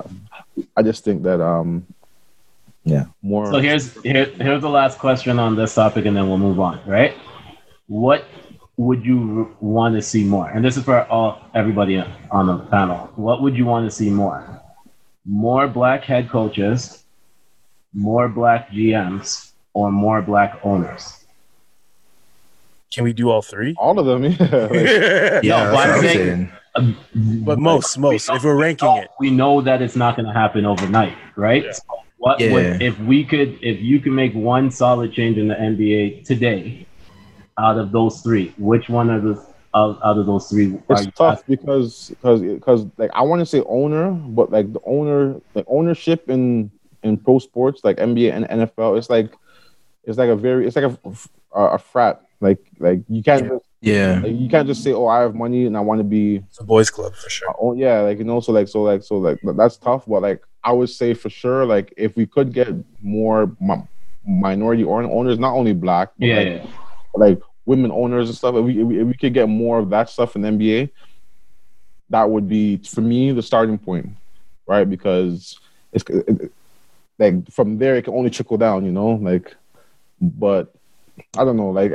[0.76, 1.88] I just think that um
[2.84, 3.52] yeah more.
[3.52, 6.80] So here's here, here's the last question on this topic, and then we'll move on.
[6.88, 7.16] Right?
[7.88, 8.26] What
[8.78, 10.50] would you want to see more?
[10.50, 13.12] And this is for all everybody on the panel.
[13.16, 14.63] What would you want to see more?
[15.26, 17.04] More black head coaches,
[17.94, 21.26] more black GMs, or more black owners?
[22.94, 23.74] Can we do all three?
[23.80, 24.38] all of them, yeah.
[24.40, 24.72] Like,
[25.44, 26.50] Yeah, No, that's but what I'm I'm saying- saying.
[27.46, 28.30] But most, most.
[28.32, 31.66] If we're ranking it, we know that it's not going to happen overnight, right?
[31.66, 31.72] Yeah.
[31.72, 31.84] So
[32.18, 32.52] what Yeah.
[32.52, 36.88] would if we could if you could make one solid change in the NBA today
[37.60, 39.36] out of those three, which one of the
[39.76, 43.40] out, out of those three are it's you tough because because because like I want
[43.40, 46.70] to say owner, but like the owner, the ownership in
[47.04, 49.32] in pro sports like NBA and NFL, it's like
[50.04, 50.98] it's like a very it's like a
[51.56, 52.22] a, a frat.
[52.40, 54.20] Like like you can't just, Yeah.
[54.22, 56.60] like, you can't just say oh I have money and I want to be it's
[56.60, 57.56] a boys' club for sure.
[57.60, 60.06] oh yeah like you know so like so like so like that's tough.
[60.06, 62.68] But like I would say for sure like if we could get
[63.02, 63.88] more mi-
[64.26, 66.66] minority own- owners, not only black, but Yeah, like, yeah.
[67.16, 68.56] like women owners and stuff.
[68.56, 70.90] If we, if we could get more of that stuff in the NBA,
[72.10, 74.10] that would be for me the starting point,
[74.68, 74.90] right?
[74.90, 75.60] Because
[75.92, 76.52] it's it, it-
[77.20, 79.12] like from there it can only trickle down, you know.
[79.12, 79.56] Like,
[80.20, 80.74] but
[81.38, 81.94] I don't know, like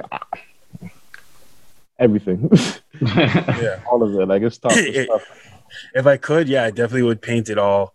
[1.98, 2.48] everything,
[3.00, 3.80] Yeah.
[3.90, 4.26] all of it.
[4.26, 4.72] Like it's tough.
[4.76, 5.24] It's tough.
[5.94, 7.94] If I could, yeah, I definitely would paint it all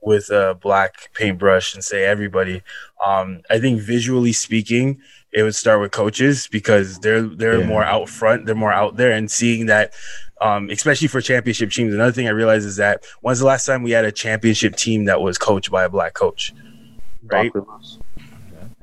[0.00, 2.62] with a black paintbrush and say everybody.
[3.04, 5.00] Um, I think visually speaking,
[5.32, 7.66] it would start with coaches because they're they're Yeah.
[7.66, 9.92] more out front, they're more out there, and seeing that,
[10.40, 11.94] um, especially for championship teams.
[11.94, 15.06] Another thing I realized is that when's the last time we had a championship team
[15.06, 16.52] that was coached by a black coach,
[17.30, 17.52] right?
[17.52, 17.66] Doc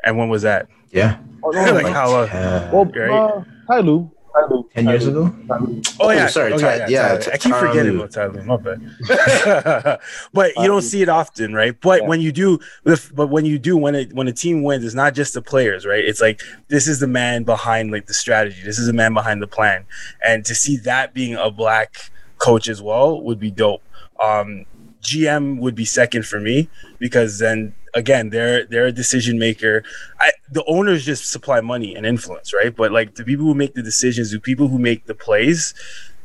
[0.05, 0.67] And when was that?
[0.91, 1.17] Yeah.
[1.43, 2.13] Oh, no, like like, how?
[2.15, 3.11] Uh, well, right?
[3.11, 4.11] uh, Ty Lue.
[4.33, 4.69] Ty Lue.
[4.73, 5.35] Ten Ty years ago?
[5.47, 5.81] Ty Lue.
[5.99, 7.33] Oh yeah, sorry, Oh, Ty- yeah, Tyler.
[7.33, 8.43] I keep forgetting about Tyler.
[8.43, 9.99] My bad.
[10.33, 11.79] but you don't see it often, right?
[11.79, 12.07] But Yeah.
[12.07, 14.95] when you do, if- but when you do, when it when a team wins, it's
[14.95, 16.03] not just the players, right?
[16.03, 18.61] It's like this is the man behind like the strategy.
[18.63, 19.85] This is the man behind the plan,
[20.25, 23.81] and to see that being a black coach as well would be dope.
[24.23, 24.65] Um,
[25.01, 26.69] GM would be second for me
[26.99, 29.83] because then again they're they're a decision maker.
[30.19, 32.75] I, the owners just supply money and influence, right?
[32.75, 35.73] But like the people who make the decisions, the people who make the plays,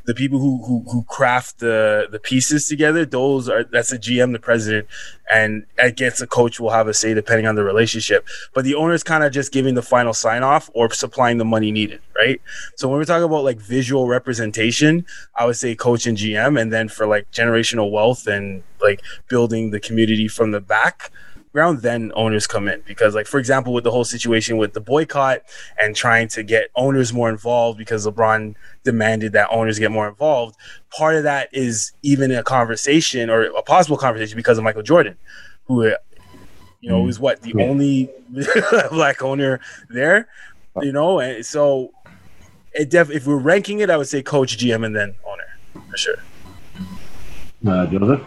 [0.07, 4.33] the people who who, who craft the the pieces together, those are that's the GM,
[4.33, 4.87] the president,
[5.33, 8.27] and I guess coach will have a say depending on the relationship.
[8.53, 11.73] But the owner's kind of just giving the final sign off or supplying the money
[11.73, 12.41] needed, right?
[12.77, 15.07] So when we're talking about like visual representation,
[15.37, 19.71] I would say coach and GM, and then for like generational wealth and like building
[19.71, 21.11] the community from the back
[21.55, 24.81] ground, then owners come in because like for example with the whole situation with the
[24.81, 25.41] boycott
[25.81, 30.57] and trying to get owners more involved because LeBron demanded that owners get more involved.
[30.95, 35.17] Part of that is even a conversation or a possible conversation because of Michael Jordan,
[35.67, 35.97] who uh,
[36.81, 37.67] you know was what the Yeah.
[37.67, 38.11] only
[38.91, 40.27] black owner there,
[40.83, 41.93] you know, and so
[42.73, 45.97] it def if we're ranking it, I would say coach, GM, and then owner for
[45.97, 46.17] sure.
[47.65, 48.21] Uh, Joseph?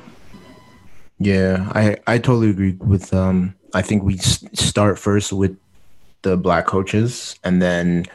[1.20, 5.57] Yeah, I I totally agree with um I think we start first with
[6.22, 8.05] the black coaches and then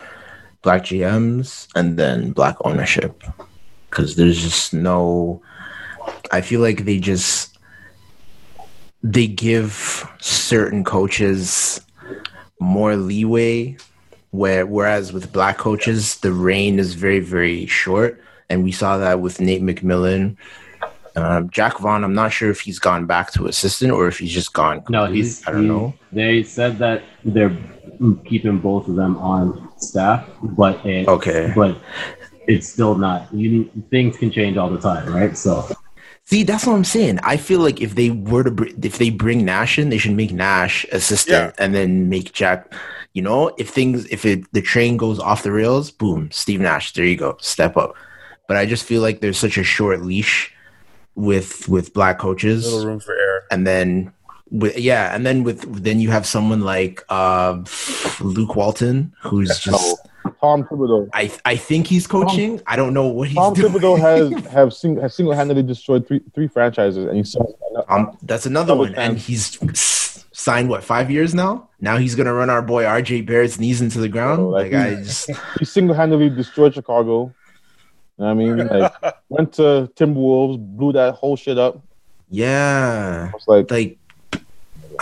[0.62, 3.22] black GMs and then black ownership.
[3.90, 5.42] Cuz there's just no
[6.30, 7.58] I feel like they just
[9.02, 11.80] they give certain coaches
[12.60, 13.76] more leeway
[14.30, 18.22] where whereas with black coaches the reign is very very short.
[18.48, 20.36] And we saw that with Nate McMillan
[21.16, 24.32] um, Jacque Vaughn I'm not sure if he's gone back to assistant or if he's
[24.32, 25.46] just gone No, he's.
[25.46, 27.56] I don't he- know They said that they're
[28.24, 31.76] keeping both of them on staff, but it, okay but
[32.48, 33.32] it's still not.
[33.32, 35.36] You things can change all the time, right?
[35.36, 35.68] So
[36.24, 39.10] see that's what I'm saying I feel like if they were to br- if they
[39.10, 42.72] bring Nash in they should make Nash assistant and then make Jacque
[43.12, 46.92] you know if things if it the train goes off the rails boom Steve Nash
[46.94, 47.94] there you go step up
[48.48, 50.51] but I just feel like there's such a short leash
[51.14, 52.64] with with black coaches.
[52.64, 53.42] Little room for error.
[53.50, 54.12] and then
[54.50, 57.62] with yeah and then with then you have someone like uh
[58.20, 59.98] Luke Walton who's just
[60.40, 61.08] Tom Thibodeau.
[61.14, 62.60] I I think he's coaching.
[62.66, 63.72] I don't know what he's Tom doing.
[63.72, 67.34] Thibodeau has have sing, has single handedly destroyed three three franchises, and he's
[67.88, 69.58] um that's another Double one and he's
[70.32, 71.68] signed what five years now?
[71.80, 74.40] Now he's gonna run our boy RJ Barrett's knees into the ground?
[74.42, 77.34] Oh, like like I just he single handedly destroyed Chicago.
[78.22, 81.82] You know what I mean, like went to Timberwolves, blew that whole shit up.
[82.30, 83.98] yeah It's like like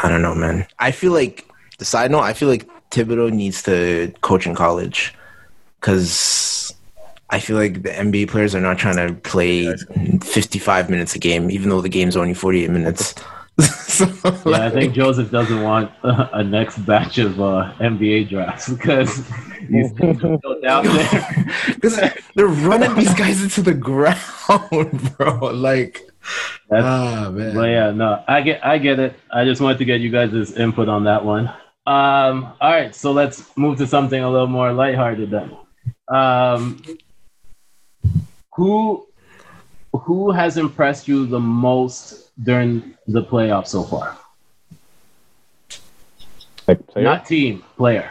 [0.02, 0.66] I don't know, man.
[0.78, 1.46] I feel like
[1.78, 2.22] the side note.
[2.22, 5.14] I feel like Thibodeau needs to coach in college
[5.78, 6.72] because
[7.28, 9.74] I feel like the NBA players are not trying to play
[10.22, 13.14] 55 minutes a game, even though the game's only 48 minutes.
[13.90, 14.06] so,
[14.46, 19.26] yeah, I think Joseph doesn't want uh, a next batch of uh, NBA drafts because
[19.68, 21.54] he's still down there.
[21.68, 22.00] because
[22.34, 24.18] they're running these guys into the ground,
[25.16, 25.52] bro.
[25.52, 26.10] Like,
[26.68, 27.54] That's, ah man.
[27.54, 29.14] But yeah, no, I get, I get it.
[29.30, 31.48] I just wanted to get you guys' input on that one.
[31.86, 35.56] Um, all right, so let's move to something a little more lighthearted then.
[36.08, 36.82] Um,
[38.54, 39.06] who,
[39.92, 44.16] who has impressed you the most during the playoffs so far?
[46.66, 47.04] like player.
[47.04, 48.10] Not team, player.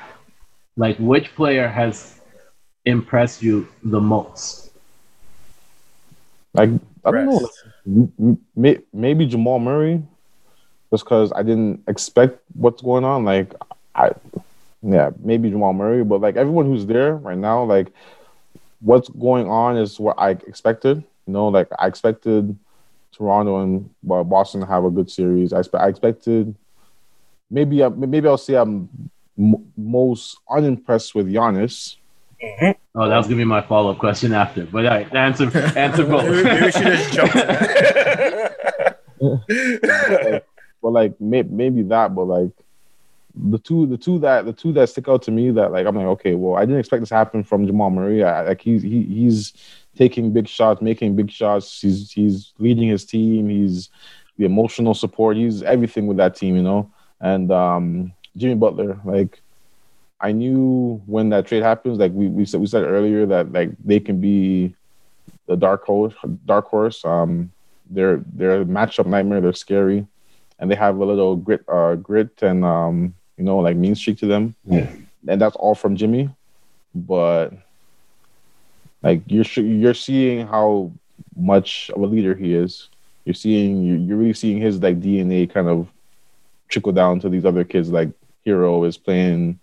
[0.76, 2.20] Like which player has
[2.86, 4.70] impressed you the most?
[6.54, 6.70] like
[7.06, 7.38] I don't know.
[7.38, 7.52] Like,
[7.88, 10.04] m- m- maybe Jamal Murray,
[10.92, 13.24] just because I didn't expect what's going on.
[13.24, 13.54] Like
[13.96, 14.12] I,
[14.82, 17.92] yeah, maybe Jamal Murray, but like everyone who's there right now, like
[18.82, 20.98] what's going on is what I expected.
[21.28, 22.58] You know, like I expected
[23.20, 25.52] Toronto and well, Boston have a good series.
[25.54, 26.56] I, expe- I expected
[27.52, 28.88] maybe I, maybe I'll say I'm
[29.38, 31.98] m- most unimpressed with Giannis.
[32.96, 34.66] Oh, that was gonna be my follow up question after.
[34.66, 35.46] But all right, answer
[35.78, 37.34] answer Maybe, maybe we should have jumped.
[39.20, 40.44] to
[40.82, 42.52] but like may, maybe that, but like
[43.36, 45.96] the two, the two that the two that stick out to me that like I'm
[45.98, 48.24] like okay, well I didn't expect this to happen from Jamal Murray.
[48.24, 49.54] I, like he's he, he's
[50.00, 51.82] taking big shots, making big shots.
[51.82, 53.50] He's he's leading his team.
[53.50, 53.90] He's
[54.38, 55.36] the emotional support.
[55.36, 56.90] He's everything with that team, you know.
[57.20, 59.42] And um Jimmy Butler, like
[60.22, 63.72] I knew when that trade happens, like we, we said we said earlier that like
[63.84, 64.74] they can be
[65.48, 67.04] the dark horse dark horse.
[67.04, 67.52] Um
[67.90, 70.08] they're they're a matchup nightmare, they're scary.
[70.60, 74.18] And they have a little grit uh grit and um you know like mean streak
[74.20, 74.56] to them.
[74.64, 74.90] Yeah.
[75.28, 76.30] And that's all from Jimmy.
[76.96, 77.52] But
[79.02, 80.92] like you're you're seeing how
[81.36, 82.90] much of a leader he is.
[83.26, 85.88] You're seeing you're, you're really seeing his like DNA kind of
[86.68, 87.90] trickle down to these other kids.
[87.90, 88.10] Like
[88.46, 89.60] Herro is playing.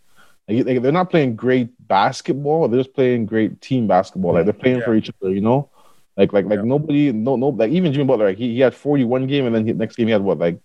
[0.48, 2.68] Like, they're not playing great basketball.
[2.68, 4.34] They're just playing great team basketball.
[4.34, 5.32] Like they're playing for each other.
[5.32, 5.68] You know,
[6.16, 6.64] like like like Yeah.
[6.64, 8.26] nobody no no like even Jimmy Butler.
[8.28, 10.58] Like he, he had 41 game and then he, next game he had what like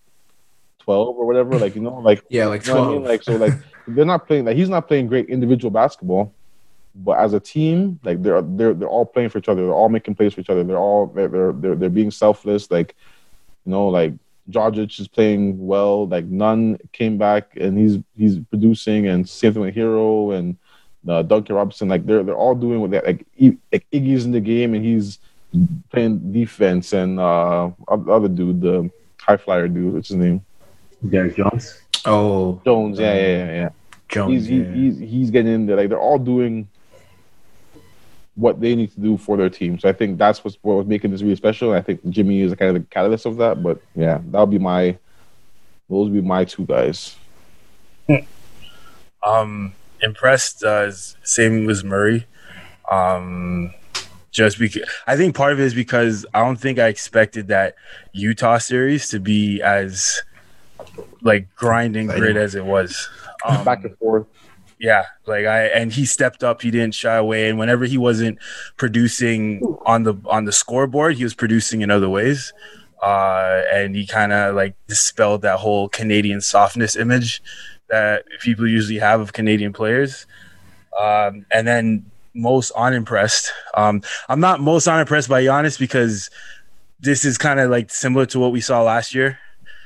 [0.80, 1.58] 12 or whatever.
[1.58, 3.04] Like you know like Yeah, like you know what I mean?
[3.04, 3.54] Like so, like
[3.88, 4.46] they're not playing.
[4.46, 6.32] Like he's not playing great individual basketball,
[6.94, 9.64] but as a team, like they're they're they're all playing for each other.
[9.64, 10.64] They're all making plays for each other.
[10.64, 12.70] They're all they're they're they're, they're being selfless.
[12.70, 12.96] Like
[13.66, 14.14] you know, like
[14.50, 16.08] Dragic is playing well.
[16.08, 19.08] Like Nunn came back and he's he's producing.
[19.08, 20.58] And same thing with Herro and
[21.08, 21.88] uh, Duncan Robinson.
[21.88, 23.26] Like they're they're all doing what they like.
[23.42, 25.20] I- like Iggy's in the game and he's
[25.92, 26.94] playing defense.
[26.94, 28.90] And uh, the other dude, the
[29.20, 30.44] high flyer dude, what's his name?
[31.10, 31.82] Derrick Jones.
[32.06, 33.00] Oh, Jones.
[33.00, 33.54] Yeah, yeah, yeah.
[33.54, 33.70] yeah
[34.10, 34.32] Jones.
[34.32, 34.74] he's, he, yeah.
[34.74, 35.78] he's he's getting in there.
[35.78, 36.68] Like they're all doing
[38.42, 39.78] what they need to do for their team.
[39.78, 41.70] So I think that's what's what was making this really special.
[41.70, 43.62] And I think Jimmy is kind of the catalyst of that.
[43.62, 44.98] But yeah, that'll be my
[45.88, 47.16] those would be my two guys.
[49.26, 50.64] Um, impressed.
[50.64, 52.26] Uh, same as Murray.
[52.90, 53.74] Um,
[54.32, 57.76] just because I think part of it is because I don't think I expected that
[58.14, 60.22] Utah series to be as
[61.22, 63.08] like grinding grit as it was.
[63.46, 64.26] Um, Back and forth.
[64.82, 66.62] Yeah, like I and he stepped up.
[66.64, 68.40] He didn't shy away, and whenever he wasn't
[68.78, 72.54] producing on the on the scoreboard, he was producing in other ways.
[73.02, 77.42] uh, and he kind of like dispelled that whole Canadian softness image
[77.90, 80.26] that people usually have of Canadian players.
[81.00, 83.52] Um, and then most unimpressed.
[83.76, 86.30] Um, I'm not most unimpressed by Giannis because
[87.00, 89.40] this is kind of like similar to what we saw last year.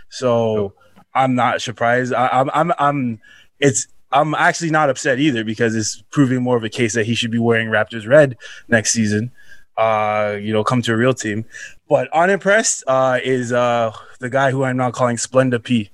[0.09, 0.73] So
[1.13, 2.13] I'm not surprised.
[2.13, 3.21] I, I'm, I'm, I'm,
[3.59, 7.15] it's, I'm actually not upset either because it's proving more of a case that he
[7.15, 8.37] should be wearing Raptors red
[8.67, 9.31] next season.
[9.77, 11.43] Uh, you know, come to a real team.
[11.89, 15.89] But unimpressed uh, is uh, the guy who I'm now calling Splenda P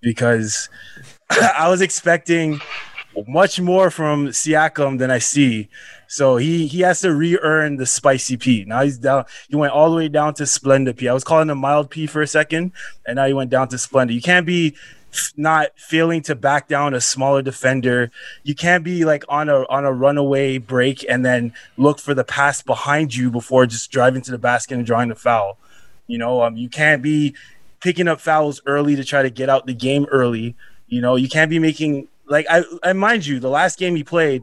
[0.00, 0.68] because
[1.30, 2.60] I was expecting
[3.28, 5.68] much more from Siakam than I see.
[6.08, 8.64] So he he has to re-earn the spicy P.
[8.66, 9.26] Now he's down.
[9.48, 11.08] He went all the way down to Splenda P.
[11.08, 12.72] I was calling him mild P for a second,
[13.06, 14.12] and now he went down to Splenda.
[14.12, 14.74] You can't be
[15.36, 18.10] not failing to back down a smaller defender.
[18.42, 22.24] You can't be like on a on a runaway break and then look for the
[22.24, 25.58] pass behind you before just driving to the basket and drawing the foul.
[26.06, 27.34] You know, um, you can't be
[27.80, 30.54] picking up fouls early to try to get out the game early.
[30.88, 34.04] You know, you can't be making like I, I mind you, the last game he
[34.04, 34.42] played,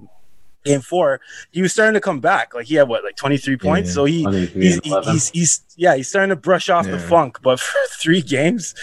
[0.66, 2.54] game four, he was starting to come back.
[2.54, 3.90] Like he had what, like twenty three points.
[3.90, 3.94] Yeah.
[3.94, 5.14] So he 23 he's, and he- 11.
[5.14, 7.40] he's he's yeah, he's starting to brush off the funk.
[7.42, 8.76] But for three games,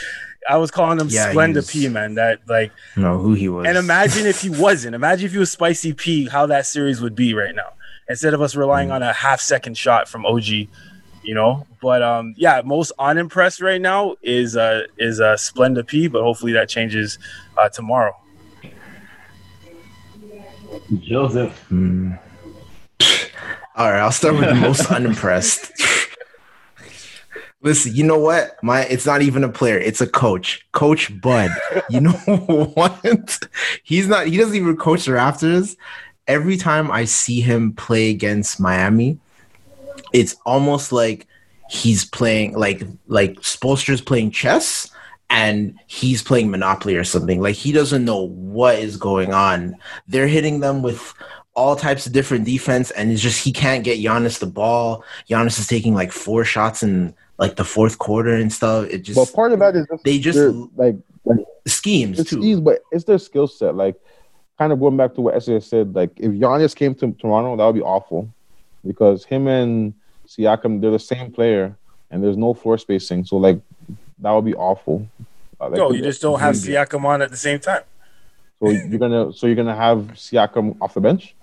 [0.48, 2.14] I was calling him Yeah, Splenda he's- P, man.
[2.16, 3.66] That like, No, who he was.
[3.66, 4.94] and imagine if he wasn't.
[4.94, 7.72] Imagine if he was Spicy P, how that series would be right now.
[8.08, 8.94] Instead of us relying Mm.
[8.96, 10.68] on a half second shot from OG,
[11.22, 11.66] you know.
[11.80, 16.52] But um, yeah, most unimpressed right now is uh is uh Splenda P, but hopefully
[16.52, 17.18] that changes
[17.56, 18.14] uh tomorrow.
[21.00, 21.56] Joseph.
[21.68, 22.12] Hmm.
[23.76, 25.72] All right, I'll start with the most unimpressed.
[27.64, 28.62] Listen, you know what?
[28.62, 30.64] My it's not even a player, it's a coach.
[30.72, 31.50] Coach Bud.
[31.88, 32.12] You know
[32.74, 33.48] what?
[33.82, 35.76] He's not he doesn't even coach the Raptors.
[36.26, 39.18] Every time I see him play against Miami,
[40.12, 41.26] it's almost like
[41.70, 44.90] he's playing like like Spoelstra's playing chess
[45.30, 47.40] and he's playing Monopoly or something.
[47.40, 49.74] Like he doesn't know what is going on.
[50.06, 51.14] They're hitting them with
[51.54, 55.02] all types of different defense, and it's just he can't get Giannis the ball.
[55.30, 58.88] Giannis is taking like four shots in like the fourth quarter and stuff.
[58.90, 60.38] It just well, part of that is They just-
[60.76, 62.42] like like schemes it's too.
[62.44, 63.74] easy, but it's their skill set.
[63.74, 63.96] Like
[64.58, 67.64] kind of going back to what SA said, like if Giannis came to Toronto, that
[67.64, 68.28] would be awful
[68.86, 69.94] because him and
[70.28, 71.74] Siakam, they're the same player,
[72.10, 73.24] and there's no floor spacing.
[73.24, 73.58] So like
[74.18, 75.08] that would be awful.
[75.60, 77.82] Uh, like, no, you just don't have Siakam on at the same time.
[78.60, 81.34] So you're gonna so you're gonna have Siakam off the bench.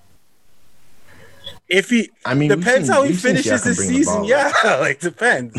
[1.74, 4.26] If he I mean, depends seen- how he finishes this the season.
[4.26, 4.51] Yeah,
[4.82, 5.55] like depends.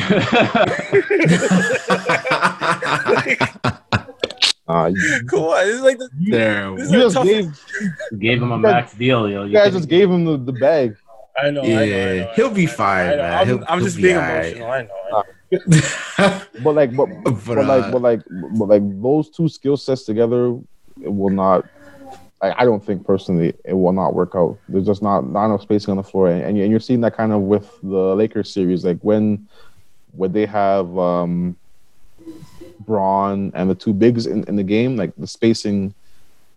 [4.68, 6.76] Uh, you, Come on, this is like the, There.
[6.76, 7.24] this you a just tough.
[7.24, 7.46] gave
[8.18, 9.44] Gave him a max deal, yo.
[9.44, 10.96] you guys just gave him the, the bag.
[11.42, 11.62] I know.
[11.62, 13.22] I know, I Yeah, know, he'll be fine, I know.
[13.22, 13.32] man.
[13.40, 14.56] I'm, He'll- I'm he'll just be being alright.
[14.56, 14.70] emotional.
[14.70, 15.24] I know.
[16.20, 16.42] I know.
[16.62, 18.20] But like, but, But, but like, uh, but like,
[18.58, 20.58] but like those two skill sets together,
[21.02, 21.64] it will not.
[22.42, 24.58] Like, I don't think personally it will not work out.
[24.68, 27.00] There's just not not enough spacing on the floor, and and, you- and you're seeing
[27.02, 28.84] that kind of with the Lakers series.
[28.84, 29.46] Like when
[30.12, 31.56] when they have um
[32.80, 35.94] Bron and the two bigs in, in the game, like the spacing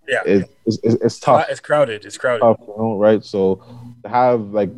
[0.07, 1.45] Yeah, is is, is, is tough.
[1.49, 2.03] it's crowded.
[2.05, 2.41] It's crowded.
[2.41, 3.23] tough, you know, right?
[3.23, 3.63] So
[4.03, 4.71] to have like,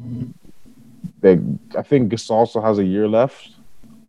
[1.21, 1.39] like
[1.77, 3.51] I think Gasol also has a year left.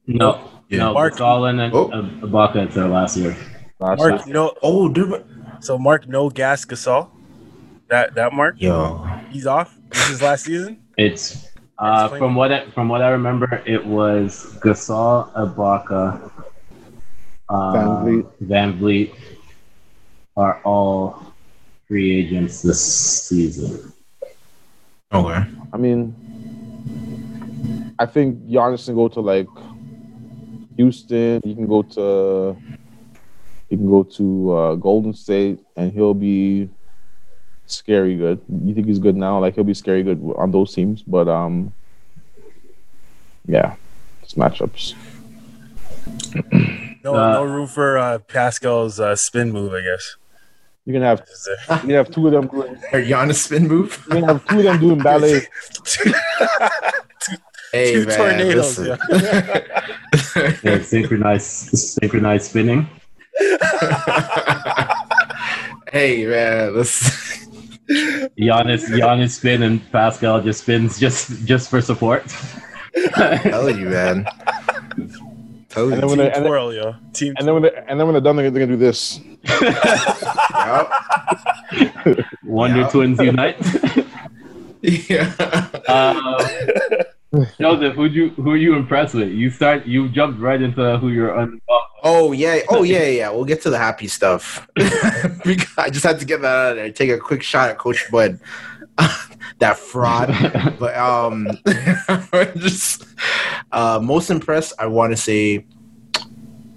[0.06, 0.78] No, Yeah.
[0.78, 0.94] no.
[0.94, 1.90] Marc- Marc and Oh.
[1.90, 3.36] uh, Ibaka until last year.
[3.78, 4.34] Last Marc, year.
[4.34, 4.54] no.
[4.62, 5.22] oh, there,
[5.60, 7.10] So Marc, no gas Gasol.
[7.88, 9.76] That that Marc, yo, he's off.
[9.90, 10.82] This is last season.
[10.96, 11.48] It's
[11.78, 16.30] uh, from what I, from what I remember, it was Gasol, Ibaka,
[17.48, 18.26] uh, VanVleet.
[18.40, 19.14] Van Vliet
[20.36, 21.34] are all
[21.86, 23.92] free agents this season.
[25.12, 25.44] okay.
[25.72, 26.14] I mean,
[27.98, 29.48] I think Giannis can go to like
[30.76, 31.40] Houston.
[31.44, 32.56] He can go to
[33.68, 36.68] he can go to uh, Golden State, and he'll be
[37.66, 38.40] scary good.
[38.64, 39.38] You think he's good now?
[39.40, 41.72] Like he'll be scary good on those teams, but um,
[43.46, 43.74] yeah,
[44.22, 44.94] it's matchups.
[47.04, 49.72] No, Uh, no room for uh, Pascal's uh, spin move.
[49.72, 50.16] I guess.
[50.84, 53.68] You're gonna have Is there- you're gonna have two of them doing Or Giannis spin
[53.68, 54.04] move.
[54.10, 55.42] you're gonna have two of them doing ballet.
[57.72, 58.98] Hey, Two man, tornadoes, listen.
[60.64, 62.88] Yeah, synchronized synchronized spinning.
[65.92, 67.46] hey, man, listen.
[68.38, 72.24] Giannis Giannis spin and Pascal just spins just just for support.
[73.14, 74.26] Tell you, man.
[75.70, 76.08] Tell And then you.
[76.08, 76.94] when Team they, and, then, twirl, yo.
[77.14, 77.34] Team.
[77.38, 79.20] and then when they, and then when they're done, they're, they're gonna do this.
[82.44, 83.56] Wonder Twins unite.
[84.82, 85.32] Yeah.
[85.88, 86.44] Uh,
[87.60, 89.28] Joseph, who you who are you impressed with?
[89.28, 91.60] You start you jumped right into who you're un-
[92.02, 93.30] Oh yeah, oh yeah, yeah.
[93.30, 94.66] We'll get to the happy stuff.
[94.78, 96.90] I just had to get that out of there.
[96.90, 98.40] Take a quick shot at Coach Bud,
[99.58, 100.28] that fraud.
[100.78, 101.48] but um,
[102.56, 103.04] just
[103.72, 104.72] uh, most impressed.
[104.78, 105.66] I want to say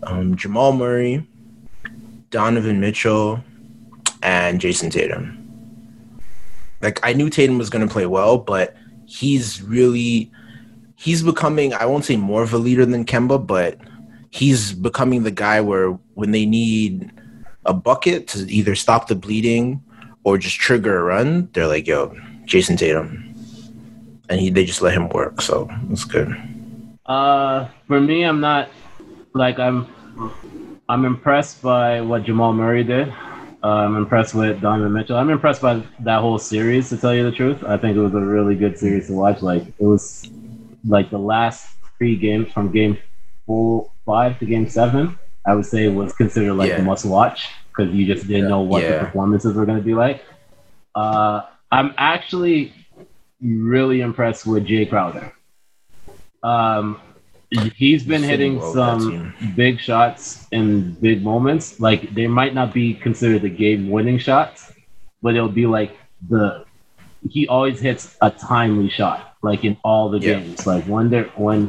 [0.04, 1.26] um, Jamal Murray,
[2.30, 3.42] Donovan Mitchell,
[4.22, 5.38] and Jayson Tatum.
[6.82, 8.76] Like I knew Tatum was going to play well, but
[9.06, 10.32] he's really
[11.02, 11.74] he's becoming.
[11.74, 13.78] I won't say more of a leader than Kemba, but
[14.30, 17.12] he's becoming the guy where when they need
[17.66, 19.84] a bucket to either stop the bleeding
[20.24, 23.34] or just trigger a run, they're like, "Yo, Jayson Tatum,"
[24.30, 25.42] and he they just let him work.
[25.42, 26.30] So it's good.
[27.06, 28.70] Uh, for me, I'm not
[29.34, 29.88] like I'm.
[30.88, 33.14] I'm impressed by what Jamal Murray did.
[33.64, 35.16] Uh, I'm impressed with Donovan Mitchell.
[35.16, 36.90] I'm impressed by that whole series.
[36.90, 39.42] To tell you the truth, I think it was a really good series to watch.
[39.42, 40.30] Like it was,
[40.88, 42.98] like the last three games from game
[43.46, 45.18] four, five to game seven.
[45.46, 46.78] I would say was considered like Yeah.
[46.78, 49.94] the must watch because you just didn't know what the performances were going to be
[49.94, 50.24] like.
[50.94, 52.74] Uh, I'm actually
[53.42, 55.32] really impressed with Jae Crowder.
[56.44, 57.00] Um,
[57.76, 61.80] he's been hitting well some big shots in big moments.
[61.80, 64.72] Like they might not be considered the game-winning shots,
[65.22, 65.98] but it'll be like
[66.30, 66.66] the
[67.30, 70.40] he always hits a timely shot, like in all the Yeah.
[70.40, 70.66] games.
[70.66, 71.68] Like when they're when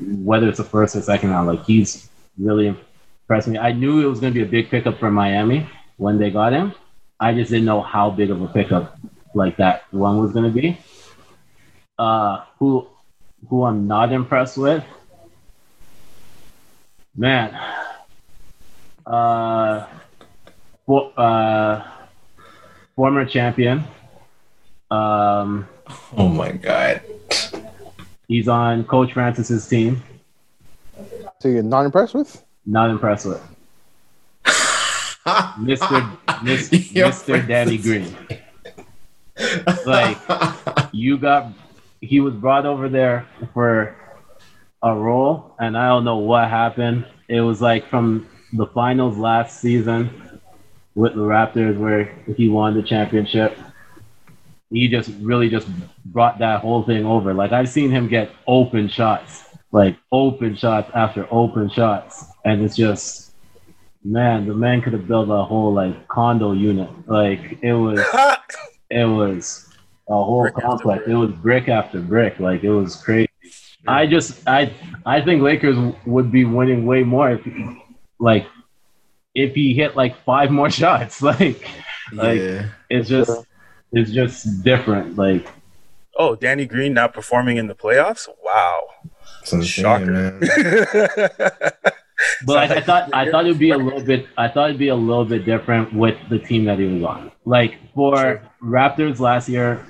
[0.00, 3.58] whether it's the first or second round, like he's really impressed me.
[3.58, 6.52] I knew it was going to be a big pickup for Miami when they got
[6.52, 6.72] him.
[7.20, 8.98] I just didn't know how big of a pickup
[9.34, 10.78] like that one was going to be.
[11.98, 12.86] Uh, who
[13.48, 14.84] who I'm not impressed with,
[17.16, 17.54] man.
[19.06, 19.86] Uh,
[20.86, 21.82] for, uh,
[22.94, 23.84] former champion.
[24.90, 25.66] Um,
[26.16, 27.00] Oh my god.
[28.26, 30.02] he's on Coach Francis's team.
[31.40, 32.44] So you're not impressed with?
[32.66, 33.40] Not impressed with
[34.46, 36.42] Mr.
[36.42, 37.46] Mis- Yo, Mr.
[37.46, 38.16] Danny Green.
[39.86, 40.18] Like
[40.92, 41.52] you got,
[42.00, 43.96] he was brought over there for
[44.82, 47.04] a role, and I don't know what happened.
[47.28, 50.40] It was like from the finals last season
[50.94, 52.04] with the Raptors where
[52.36, 53.56] he won the championship.
[54.70, 55.68] He just really just
[56.04, 57.32] brought that whole thing over.
[57.32, 62.76] Like I've seen him get open shots, like open shots after open shots, and it's
[62.76, 63.32] just
[64.04, 66.90] man, the man could have built a whole like condo unit.
[67.08, 68.00] Like it was,
[68.90, 69.68] it was
[70.08, 71.04] a whole Brick after complex.
[71.06, 72.38] It was brick after brick.
[72.38, 73.28] Like it was crazy.
[73.86, 74.72] I just, I,
[75.06, 77.40] I think Lakers would be winning way more if,
[78.18, 78.46] like,
[79.34, 81.22] if he hit like five more shots.
[81.22, 81.68] Like,
[82.12, 82.68] like yeah.
[82.90, 83.46] it's just,
[83.92, 85.16] it's just different.
[85.16, 85.46] Like,
[86.20, 88.26] Oh, Danny Green not performing in the playoffs?
[88.44, 88.80] Wow.
[89.42, 90.06] It's insane, Shocker.
[90.10, 90.40] man.
[92.44, 94.88] But like, I thought, I thought it'd be a little bit, I thought it'd be
[94.88, 97.30] a little bit different with the team that he was on.
[97.44, 98.42] Like for Sure.
[98.60, 99.86] Raptors last year,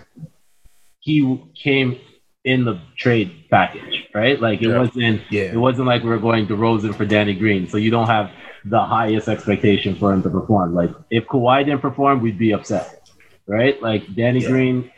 [1.01, 1.99] he came
[2.44, 4.38] in the trade package, right?
[4.40, 4.78] Like it Yeah.
[4.78, 5.42] wasn't, Yeah.
[5.53, 7.66] it wasn't like we are going to Rosen for Danny Green.
[7.66, 8.30] So you don't have
[8.66, 10.74] the highest expectation for him to perform.
[10.74, 12.97] Like if Kawhi didn't perform, we'd be upset,
[13.49, 13.80] right?
[13.82, 14.49] Like Danny Yeah.
[14.51, 14.90] Green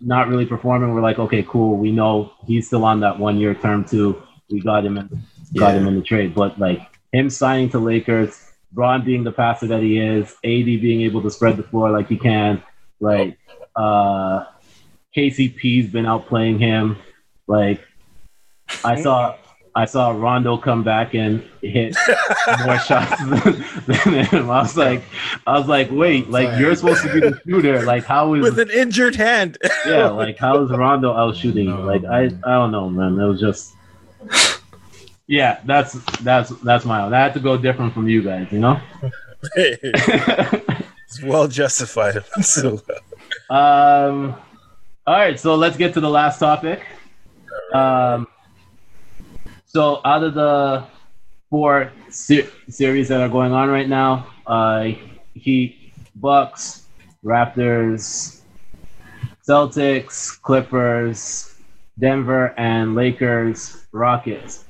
[0.00, 0.94] not really performing.
[0.94, 1.76] We're like, okay, cool.
[1.76, 4.22] We know he's still on that one year term too.
[4.50, 5.08] We got him in,
[5.54, 5.80] got Yeah.
[5.80, 6.34] him in the trade.
[6.34, 6.80] But like
[7.12, 8.40] him signing to Lakers,
[8.72, 12.08] Bron being the passer that he is, AD being able to spread the floor like
[12.08, 12.62] he can,
[13.00, 13.36] like
[13.74, 14.44] uh,
[15.16, 16.96] KCP's been outplaying him.
[17.46, 17.80] Like
[18.84, 19.36] I saw,
[19.78, 21.96] I saw Rondo come back and hit
[22.64, 24.50] more shots than, than him.
[24.50, 25.04] I was like,
[25.46, 27.82] I was like, wait, like you're supposed to be the shooter.
[27.82, 29.56] Like how is With an injured hand.
[29.86, 31.66] yeah, like how is Rondo out shooting?
[31.66, 31.76] you?
[31.76, 33.20] Like I, I don't know, man.
[33.20, 33.76] It was just,
[35.28, 35.60] yeah.
[35.64, 37.06] That's that's that's my.
[37.06, 38.80] I had to go different from you guys, you know.
[39.54, 42.24] it's well justified.
[42.42, 42.82] So,
[43.48, 44.34] um,
[45.06, 46.82] all right, so let's get to the last topic.
[47.72, 48.26] Um,
[49.78, 50.82] so out of the
[51.50, 54.88] four se- series that are going on right now, uh,
[55.34, 56.88] Heat, Bucks,
[57.24, 58.40] Raptors,
[59.48, 61.54] Celtics, Clippers,
[61.96, 64.64] Denver, and Lakers, Rockets.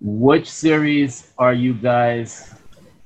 [0.00, 2.54] Which series are you guys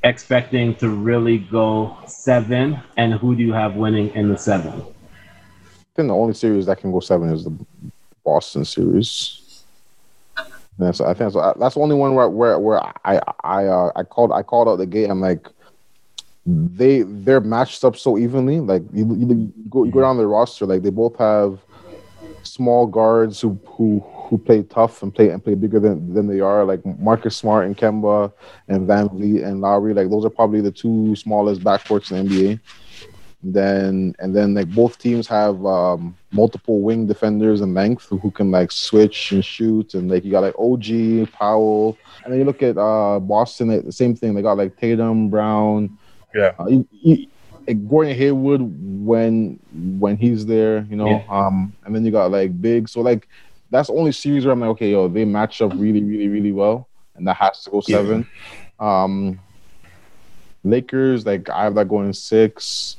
[0.04, 4.70] expecting to really go seven, and who do you have winning in the seven?
[4.70, 7.66] I think the only series that can go seven is the
[8.24, 9.42] Boston series.
[10.78, 14.02] That's I think that's, that's the only one where where, where I I uh, I
[14.02, 15.08] called I called out the gate.
[15.08, 15.48] I'm like,
[16.44, 18.60] they they're matched up so evenly.
[18.60, 21.60] Like you, you, you go you go down the roster, like they both have
[22.42, 26.40] small guards who who who play tough and play and play bigger than than they
[26.40, 28.32] are, like Marcus Smart and Kemba
[28.68, 29.94] and VanVleet and Lowry.
[29.94, 32.60] Like those are probably the two smallest backcourts in the NBA.
[33.42, 38.30] Then and then like both teams have um, multiple wing defenders and length who, who
[38.30, 42.44] can like switch and shoot and like you got like OG Powell and then you
[42.46, 45.96] look at uh, Boston the same thing they got like Tatum Brown
[46.34, 46.52] Yeah.
[46.58, 47.26] uh, you, you,
[47.68, 51.36] like Gordon Hayward when when he's there you know Yeah.
[51.46, 53.28] um and then you got like big so like
[53.70, 56.52] that's the only series where I'm like okay yo they match up really really really
[56.52, 57.98] well and that has to go Yeah.
[57.98, 58.26] seven
[58.80, 59.38] um
[60.64, 62.96] Lakers like I have that going six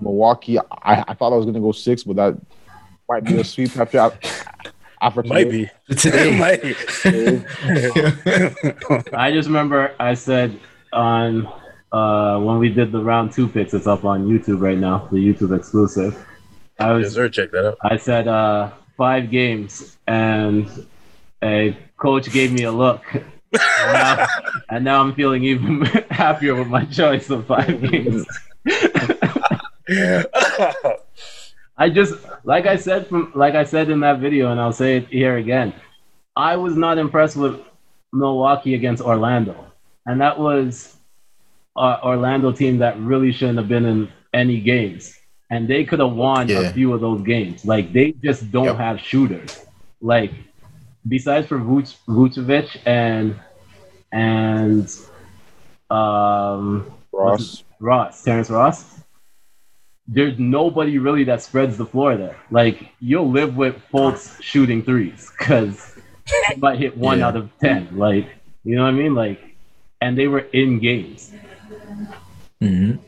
[0.00, 2.36] Milwaukee, I, I thought I was gonna go six, but that
[3.08, 3.98] might be a sweep after
[5.00, 5.70] after Might today.
[5.88, 5.94] be.
[5.96, 6.38] Today.
[6.38, 6.74] Might be.
[9.14, 10.58] I just remember I said
[10.92, 11.46] on
[11.92, 15.18] uh, when we did the round two picks, it's up on YouTube right now, the
[15.18, 16.16] YouTube exclusive.
[16.78, 17.28] I Yes, was sir.
[17.28, 17.78] Check that out.
[17.82, 20.68] I said uh, five games, and
[21.42, 23.24] a coach gave me a look, and
[23.92, 24.26] now,
[24.70, 28.26] and now I'm feeling even happier with my choice of five games.
[31.76, 32.14] I just
[32.44, 35.36] like I said from like I said in that video, and I'll say it here
[35.36, 35.74] again.
[36.36, 37.60] I was not impressed with
[38.12, 39.66] Milwaukee against Orlando,
[40.06, 40.96] and that was
[41.76, 45.18] Orlando team that really shouldn't have been in any games,
[45.50, 46.60] and they could have won Yeah.
[46.60, 47.64] a few of those games.
[47.64, 48.76] Like they just don't Yep.
[48.76, 49.66] have shooters.
[50.00, 50.32] Like
[51.08, 53.34] besides for Vuc- Vucevic and
[54.12, 54.88] and
[55.90, 57.64] um Ross.
[57.80, 59.03] Ross, Terrence Ross.
[60.06, 62.36] There's nobody really that spreads the floor there.
[62.50, 65.96] Like you'll live with Fultz shooting threes because
[66.50, 67.28] he might hit one Yeah.
[67.28, 67.88] out of ten.
[67.96, 68.26] Like
[68.64, 69.14] you know what I mean?
[69.14, 69.40] Like,
[70.00, 71.32] and they were in games.
[72.62, 72.98] Mhm.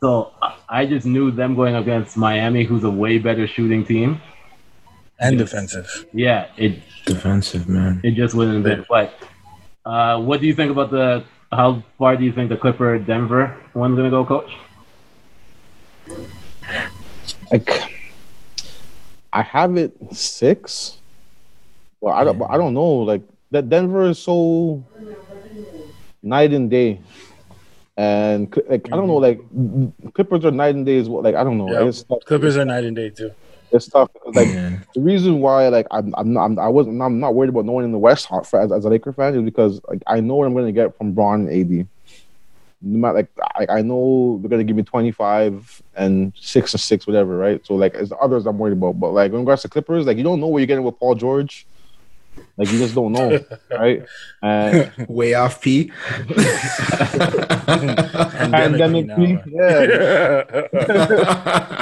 [0.00, 4.20] So I- I just knew them going against Miami, who's a way better shooting team.
[5.20, 6.06] and defensive.
[6.12, 8.00] Yeah, it Defensive man.
[8.02, 8.84] it just wouldn't have been.
[8.88, 9.14] But
[9.86, 11.22] uh, what do you think about the?
[11.52, 14.50] How far do you think the Clipper Denver one's gonna go, Coach?
[17.50, 17.68] Like
[19.32, 20.98] I have it six.
[22.00, 22.38] Well, I don't.
[22.38, 22.90] but I don't know.
[23.06, 24.82] Like that Denver is so
[26.22, 27.00] night and day,
[27.96, 29.20] and Cl- like I don't know.
[29.20, 30.04] Mm-hmm.
[30.04, 31.24] Like Clippers are night and day is what.
[31.24, 31.70] Like I don't know.
[31.70, 31.86] Yeah.
[31.86, 32.24] It's tough.
[32.24, 33.30] Clippers are night and day too.
[33.70, 34.10] It's tough.
[34.34, 34.78] Like Yeah.
[34.94, 37.84] the reason why like I'm I'm not I'm, I wasn't I'm not worried about knowing
[37.84, 40.34] in the West uh, for, as, as a Laker fan is because like I know
[40.36, 41.86] what I'm going to get from Bron and AD.
[42.82, 46.80] No matter like I, I know they're going to give me 25 and six and
[46.80, 47.64] six whatever right.
[47.66, 50.16] So like as the others I'm worried about, but like in regards to Clippers, like
[50.16, 51.66] you don't know what you're getting with Paul George.
[52.56, 53.38] Like you just don't know,
[53.70, 54.04] right?
[54.42, 55.92] And Way off P.
[58.50, 59.44] pandemic, now, P, man.
[59.46, 60.44] yeah,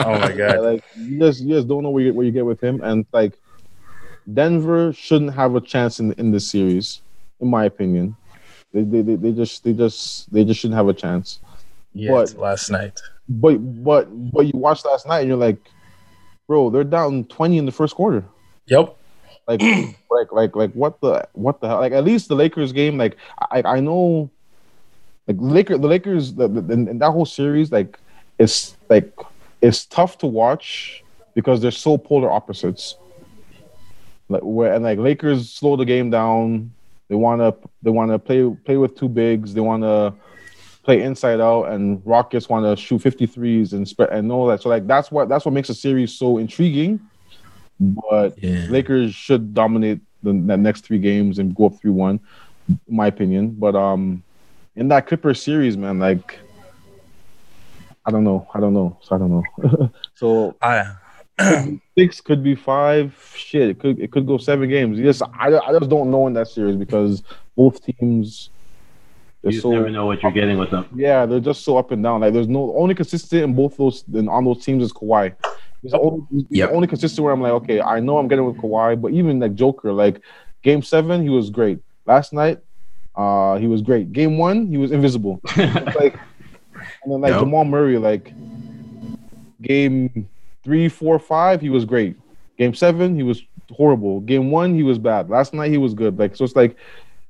[0.04, 0.60] oh my Yeah, god.
[0.60, 3.06] like you just you just don't know where you, where you get with him, and
[3.12, 3.34] like
[4.32, 7.00] Denver shouldn't have a chance in in this series,
[7.40, 8.16] in my opinion.
[8.72, 11.40] They they, they, they just they just they just shouldn't have a chance.
[11.92, 13.00] Yeah, But- last night.
[13.28, 15.58] But but but you watched last night and you're like,
[16.48, 18.24] bro, they're down twenty in the first quarter.
[18.66, 18.96] Yep.
[19.46, 19.62] Like
[20.10, 21.78] like like like what the what the hell?
[21.78, 23.16] Like at least the Lakers game, like
[23.52, 24.30] I I know,
[25.28, 27.98] like Laker the Lakers the, the, in, in that whole series, like
[28.40, 29.16] it's like
[29.60, 31.04] it's tough to watch
[31.34, 32.96] because they're so polar opposites.
[34.28, 36.72] Like where and like Lakers slow the game down.
[37.10, 37.52] They wanna
[37.82, 39.52] they wanna play play with two bigs.
[39.52, 40.14] They wanna
[40.84, 44.62] play inside out, and Rockets wanna shoot 53s and spread and all that.
[44.62, 47.00] So like that's what that's what makes a series so intriguing.
[47.80, 48.66] But Yeah.
[48.70, 52.20] Lakers should dominate the, the next three games and go up three one,
[52.88, 53.56] my opinion.
[53.58, 54.22] But um,
[54.76, 56.38] in that Clippers series, man, like
[58.06, 59.90] I don't know, I don't know, so I don't know.
[60.14, 60.94] so I
[61.98, 63.14] six could be five.
[63.34, 64.98] Shit, it could it could go seven games.
[64.98, 67.22] Yes, I, I just don't know in that series because
[67.56, 68.50] both teams.
[69.42, 70.86] You They're just so never know what you're getting with them.
[70.94, 72.20] yeah, they're just so up and down.
[72.20, 75.34] Like there's no only consistent in both those and on those teams is Kawhi.
[75.82, 78.44] He's the only, he's the only consistent where I'm like, okay, I know I'm getting
[78.44, 80.20] with Kawhi, but even like Joker, like
[80.62, 81.78] game seven, he was great.
[82.04, 82.58] Last night,
[83.16, 84.12] uh, he was great.
[84.12, 85.40] Game one, he was invisible.
[85.56, 86.18] like,
[87.02, 87.40] and then like Yep.
[87.40, 88.34] Jamal Murray, like
[89.62, 90.28] game
[90.64, 92.16] three, four, five, he was great.
[92.58, 94.20] Game seven, he was horrible.
[94.20, 95.30] Game one, he was bad.
[95.30, 96.18] Last night, he was good.
[96.18, 96.76] Like so, it's like.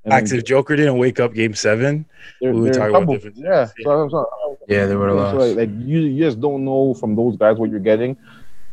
[0.04, 2.04] and then active Joker didn't wake up game seven.
[2.40, 3.84] they're, we were they're talking about different Yeah, things.
[3.84, 5.56] so, so, Yeah, they would have so, lost.
[5.56, 8.16] like, like you, you just don't know from those guys what you're getting,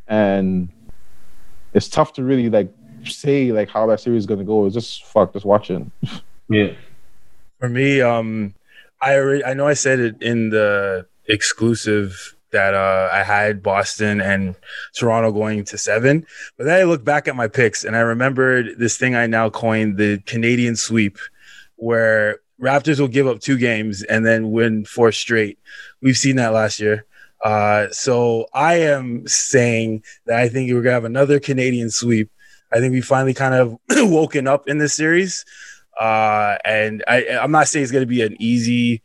[0.08, 0.70] and
[1.74, 2.72] it's tough to really like
[3.06, 4.66] say like how that series is gonna go.
[4.66, 5.92] It's just fuck, just watching.
[6.50, 6.76] Yeah.
[7.60, 8.54] For me, um,
[9.02, 14.22] I already I know I said it in the exclusive that uh, I had Boston
[14.22, 14.56] and
[14.96, 16.26] Toronto going to seven.
[16.58, 19.50] But then I look back at my picks and I remembered this thing I now
[19.50, 21.18] coined the Canadian sweep,
[21.76, 25.60] where Raptors will give up two games and then win four straight.
[26.02, 27.06] We've seen that last year.
[27.44, 32.32] Uh, so I am saying that I think we're gonna have another Canadian sweep.
[32.74, 33.78] I think we finally kind of
[34.12, 35.46] woken up in this series.
[36.00, 39.04] Uh, and I, I'm not saying it's gonna be an easy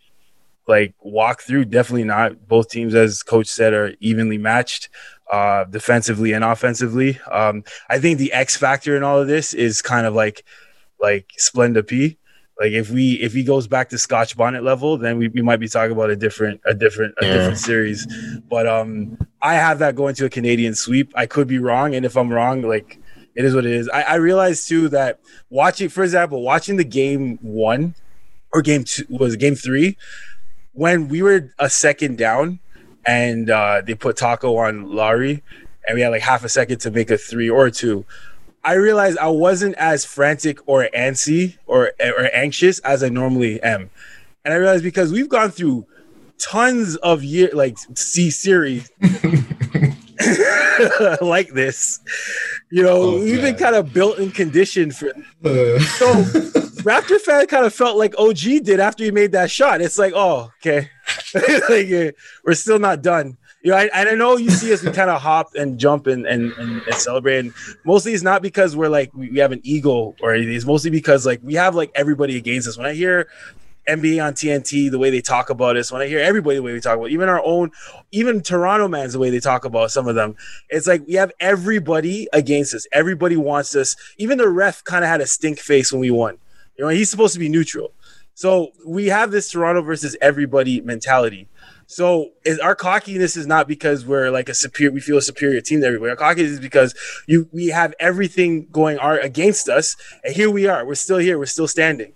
[0.69, 1.67] like walk through.
[1.67, 2.49] Definitely not.
[2.49, 4.89] Both teams, as coach said, are evenly matched,
[5.31, 7.19] uh, defensively and offensively.
[7.31, 10.45] Um, I think the X factor in all of this is kind of like
[11.01, 12.19] like Splenda P.
[12.61, 15.57] Like if we if he goes back to Scotch bonnet level, then we, we might
[15.59, 17.33] be talking about a different a different a Yeah.
[17.33, 18.07] different series.
[18.49, 21.13] But um I have that going to a Canadian sweep.
[21.17, 23.01] I could be wrong, and if I'm wrong, like
[23.35, 23.89] it is what it is.
[23.89, 25.19] I, I realized too that
[25.51, 27.95] watching, for example, watching the game one
[28.53, 29.97] or game two was game three,
[30.73, 32.59] when we were a second down
[33.07, 35.43] and uh, they put Tacko on Lowry,
[35.87, 38.05] and we had like half a second to make a three or two.
[38.64, 43.91] I realized I wasn't as frantic or antsy or or anxious as I normally am,
[44.45, 45.87] and I realized because we've gone through
[46.39, 48.91] tons of year like C series
[51.20, 52.01] like this,
[52.70, 55.09] you know, Oh, we've been kind of built and conditioned for
[55.45, 56.23] Uh, so
[56.83, 59.80] Raptor fan kind of felt like OG did after he made that shot.
[59.80, 60.91] It's like, oh, okay,
[61.35, 62.12] like uh,
[62.45, 63.37] we're still not done.
[63.62, 66.09] You know, I, and I know you see us, we kind of hop and jump
[66.09, 67.39] and, and, and, and celebrate.
[67.39, 67.55] And
[67.85, 70.55] mostly it's not because we're like, we, we have an ego or anything.
[70.55, 72.76] It's mostly because like we have like everybody against us.
[72.76, 73.28] When I hear
[73.89, 76.72] NBA on TNT, the way they talk about us, when I hear everybody the way
[76.72, 77.70] we talk about, even our own,
[78.11, 80.35] even Toronto mans, the way they talk about some of them,
[80.68, 82.85] it's like we have everybody against us.
[82.93, 83.95] Everybody wants us.
[84.18, 86.39] Even the ref kind of had a stink face when we won.
[86.83, 87.93] You know, he's supposed to be neutral.
[88.35, 91.49] So we have this Toronto versus everybody mentality.
[91.87, 95.61] So is our cockiness is not because we're like a superior, we feel a superior
[95.61, 96.11] team to everybody.
[96.11, 96.93] Our cockiness is because
[97.28, 100.85] you we have everything going our against us, and here we are.
[100.85, 101.39] We're still here.
[101.39, 102.14] We're still standing.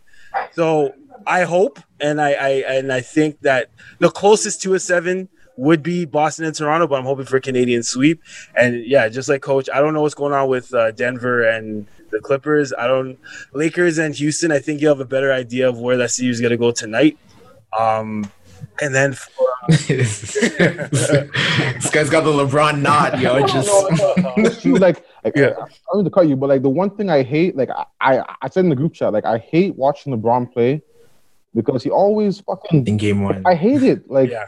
[0.54, 0.94] So
[1.28, 5.82] I hope and I, I and I think that the closest to a seven would
[5.82, 8.22] be Boston and Toronto, but I'm hoping for a Canadian sweep.
[8.54, 11.86] And yeah, just like Coach, I don't know what's going on with uh, Denver and
[12.10, 12.72] the Clippers.
[12.76, 13.18] I don't
[13.52, 14.52] Lakers and Houston.
[14.52, 16.70] I think you have a better idea of where that series is going to go
[16.70, 17.18] tonight.
[17.78, 18.30] Um,
[18.80, 20.34] and then for, this
[21.90, 23.38] guy's got the LeBron nod, yo.
[23.38, 24.64] No, Just no, no, it's.
[24.66, 25.50] Like, like Yeah.
[25.50, 27.84] I don't mean to cut you, but like the one thing I hate, like I,
[28.00, 30.82] I, I said in the group chat, like I hate watching LeBron play
[31.54, 32.86] because he always fucking.
[32.86, 33.42] in game one.
[33.46, 34.10] I hate it.
[34.10, 34.44] Like, yeah,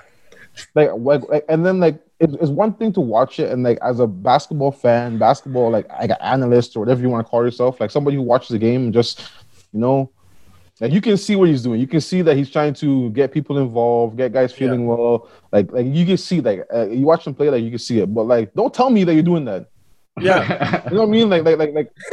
[0.74, 3.78] like, like, like, and then like it, it's one thing to watch it, and like
[3.82, 7.44] as a basketball fan, basketball like like an analyst or whatever you want to call
[7.44, 9.30] yourself, like somebody who watches the game and just,
[9.72, 10.11] you know.
[10.80, 11.80] Like you can see what he's doing.
[11.80, 15.28] You can see that he's trying to get people involved, get guys feeling well.
[15.50, 17.98] Like, like you can see, like uh, you watch him play, like you can see
[17.98, 18.14] it.
[18.14, 19.68] But like, don't tell me that you're doing that.
[20.20, 20.82] Yeah.
[20.88, 21.28] You know what I mean?
[21.30, 21.92] Like, like, like, like,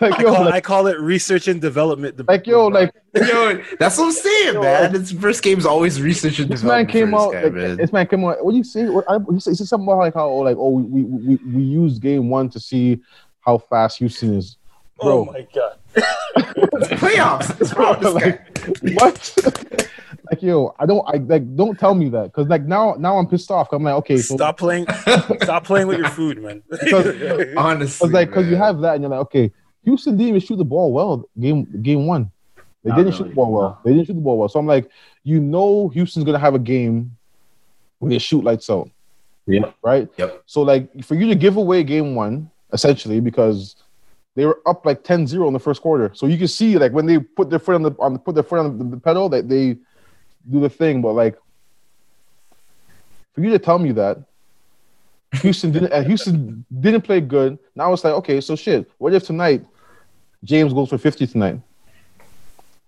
[0.00, 2.26] like, I call, like, I call it research and development.
[2.28, 4.92] like, yo, like yo, that's what I'm saying, Yo, man.
[4.92, 7.32] His first game's always research and this man development came out.
[7.32, 7.76] this guy, Like, man.
[7.76, 8.44] this man came out.
[8.44, 8.88] What do you say?
[8.88, 11.36] What, I, he said, he said something about like how, oh, like, oh, we, we,
[11.36, 13.00] we, we used game one to see
[13.40, 14.56] how fast Houston is,
[15.00, 15.32] oh bro.
[15.32, 15.78] my god.
[16.98, 17.58] Playoffs.
[17.60, 19.00] What's wrong with this guy?
[19.00, 19.90] like, what?
[20.30, 23.26] Like, yo, I don't, I like, don't tell me that because like now, now I'm
[23.26, 23.68] pissed off.
[23.72, 24.86] I'm like, okay, so Stop playing.
[25.42, 26.62] stop playing with your food, man.
[27.56, 29.50] Honestly, Because like, because you have that, and you're like, okay,
[29.84, 32.30] Houston didn't even shoot the ball well game game one.
[32.82, 33.68] They Not didn't shoot the ball well.
[33.70, 33.78] no.
[33.84, 34.48] They didn't shoot the ball well.
[34.48, 34.88] So I'm like,
[35.24, 37.16] you know, Houston's gonna have a game
[37.98, 38.88] where they shoot lights out,
[39.46, 39.72] Yeah.
[39.82, 40.08] right?
[40.16, 40.42] Yep.
[40.46, 43.76] So like, for you to give away game one, essentially, because
[44.34, 46.10] they were up like 10-0 in the first quarter.
[46.14, 48.44] So you can see like when they put their foot on the on put their
[48.44, 49.76] foot on the, the pedal, that they
[50.50, 51.02] do the thing.
[51.02, 51.36] But like,
[53.34, 54.18] for you to tell me that
[55.42, 57.58] Houston didn't and Houston didn't play good.
[57.74, 58.90] Now it's like, okay, so shit.
[58.98, 59.64] What if tonight
[60.44, 61.60] James goes for 50 tonight?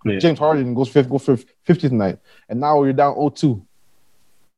[0.05, 0.19] Yeah.
[0.19, 2.19] James Harden goes for, go for 50 tonight.
[2.47, 3.61] And now you're down 0-2.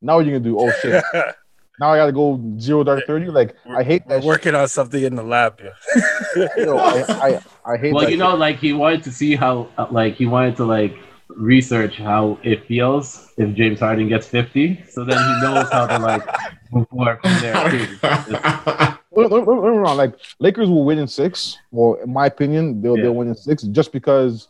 [0.01, 0.59] Now what are you gonna do?
[0.59, 1.03] Oh shit.
[1.79, 3.27] now I gotta go zero dark 30.
[3.27, 5.59] Like I hate We're that working on something in the lab.
[5.61, 6.47] Yeah.
[6.57, 7.41] You know, I, I,
[7.73, 10.25] I hate Well, that you know, like he wanted to see how, uh, like he
[10.25, 10.97] wanted to like
[11.35, 14.83] research how it feels if James Harden gets 50.
[14.89, 16.23] So then he knows how to like
[16.71, 17.77] move forward from there too.
[17.77, 19.97] It's- Don't, don't- don't get me wrong.
[19.97, 21.57] Like Lakers will win in six.
[21.71, 23.03] Well, in my opinion, they'll Yeah.
[23.03, 24.47] they'll win in six just because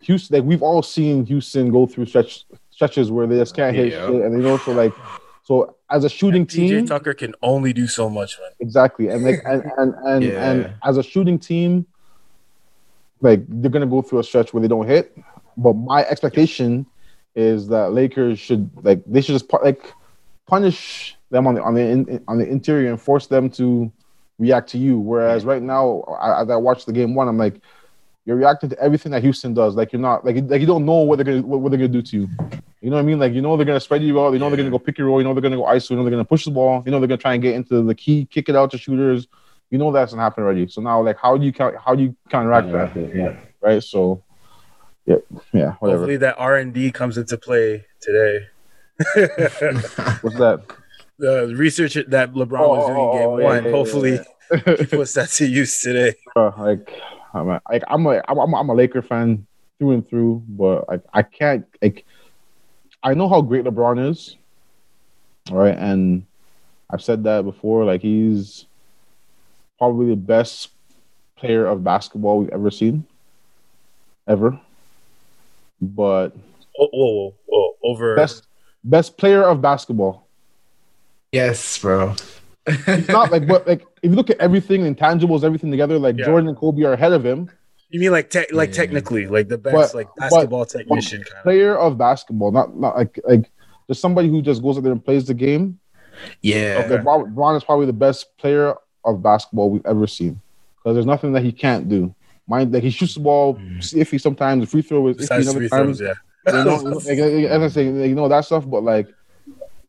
[0.00, 0.36] Houston.
[0.38, 4.02] Like we've all seen Houston go through stretch stretches where they just can't hit shit,
[4.08, 4.92] and you know, so like,
[5.44, 8.50] so as a shooting TJ team, Tucker can only do so much, man.
[8.60, 10.50] exactly, and like and and and, Yeah.
[10.50, 11.86] and as a shooting team,
[13.22, 15.16] like they're gonna go through a stretch where they don't hit.
[15.56, 16.86] But my expectation
[17.34, 19.92] is that Lakers should like they should just like
[20.46, 23.90] punish them on the on the in, on the interior and force them to
[24.38, 24.98] react to you.
[24.98, 27.60] Whereas right now, I, as I watch the game one, I'm like,
[28.24, 29.74] you're reacting to everything that Houston does.
[29.74, 31.88] Like you're not like like you don't know what they're gonna what, what they're gonna
[31.88, 32.28] do to you.
[32.80, 33.18] You know what I mean?
[33.18, 34.32] Like you know they're gonna spread you out.
[34.32, 35.20] You know they're gonna go pick your roll.
[35.20, 35.90] You know they're gonna go iso.
[35.90, 36.82] You know they're gonna push the ball.
[36.84, 39.28] You know they're gonna try and get into the key, kick it out to shooters.
[39.72, 40.68] You know that's gonna happen already.
[40.68, 41.74] So now like how do you count?
[41.84, 42.94] How do you counteract that?
[43.14, 43.36] Yeah.
[43.60, 43.82] Right.
[43.82, 44.22] So
[45.06, 45.16] yeah,
[45.52, 46.00] yeah, whatever.
[46.00, 48.46] Hopefully that R and D comes into play today.
[50.20, 50.62] What's that?
[51.22, 53.64] the research that LeBron was oh, doing in oh, game Oh, yeah, one.
[53.64, 54.76] yeah, yeah, Hopefully yeah.
[54.76, 56.14] he puts that to use today.
[56.34, 57.00] Bro, like
[57.32, 59.46] I'm a, like I'm a I'm a, I'm a Laker fan
[59.78, 62.04] through and through, but like I can't like
[63.02, 64.36] I know how great LeBron is,
[65.50, 65.76] right?
[65.76, 66.26] and
[66.90, 67.84] I've said that before.
[67.84, 68.66] Like he's
[69.82, 70.68] probably the best
[71.34, 73.04] player of basketball we've ever seen,
[74.28, 74.60] ever.
[75.80, 76.28] But
[76.78, 77.74] Oh, whoa, whoa, whoa!
[77.82, 78.46] Over best
[78.84, 80.28] best player of basketball.
[81.32, 82.14] Yes, bro.
[82.66, 86.26] It's not like but like if you look at everything, intangibles, everything together, like Yeah.
[86.26, 87.50] Jordan and Kobe are ahead of him.
[87.90, 88.76] you mean like te- like Yeah.
[88.76, 91.42] technically like the best But- like but- basketball technician kind of.
[91.42, 93.50] player of basketball, not not like like
[93.88, 95.80] just somebody who just goes out there and plays the game.
[96.40, 96.82] Yeah.
[96.84, 96.94] Okay.
[96.94, 100.40] Like Bron, Bron is probably the best player of basketball we've ever seen
[100.76, 102.14] because there's nothing that he can't do.
[102.46, 103.78] Mind like he shoots the ball mm.
[103.78, 105.98] iffy sometimes, the free throw is iffy free times.
[105.98, 106.14] throws, yeah.
[106.52, 109.14] You know, like, like, as I say, like, you know that stuff, but like,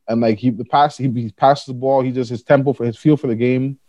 [0.08, 2.02] and like he the pass he, he passes the ball.
[2.02, 3.80] He just his tempo for his feel for the game.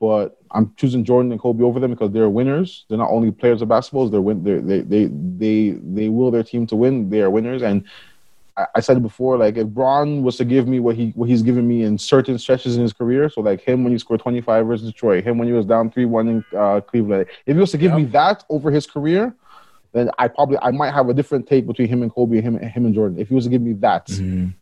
[0.00, 2.84] But I'm choosing Jordan and Kobe over them because they're winners.
[2.88, 4.42] They're not only players of basketballs; They're win.
[4.42, 7.08] They're, they they they they will their team to win.
[7.08, 7.62] They are winners.
[7.62, 7.84] And
[8.56, 9.36] I, I said it before.
[9.36, 12.38] Like if Bron was to give me what he what he's given me in certain
[12.38, 15.48] stretches in his career, so like him when he scored 25 versus Detroit, him when
[15.48, 17.26] he was down three one in uh, Cleveland.
[17.46, 19.34] If he was to give me that over his career,
[19.92, 22.58] then I probably I might have a different take between him and Kobe and him
[22.58, 23.18] him and Jordan.
[23.18, 24.08] If he was to give me that,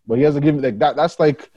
[0.06, 0.96] but he has to give me like that.
[0.96, 1.50] That's like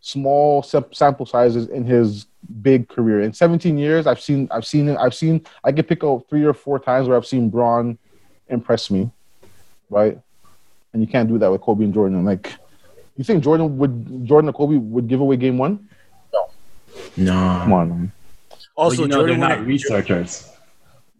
[0.00, 2.26] small sample sizes in his
[2.62, 3.20] big career.
[3.20, 4.96] In 17 years, I've seen I've seen.
[4.96, 7.98] I've seen I can pick out three or four times where I've seen Bron
[8.48, 9.10] impress me,
[9.88, 10.18] right?
[10.92, 12.24] And you can't do that with Kobe and Jordan.
[12.24, 12.52] Like,
[13.16, 15.88] you think Jordan would Jordan or Kobe would give away game one?
[16.32, 16.48] No,
[17.16, 17.32] No.
[17.62, 18.12] Come on, man.
[18.76, 20.46] Also, well, you know Jordan they're not researchers.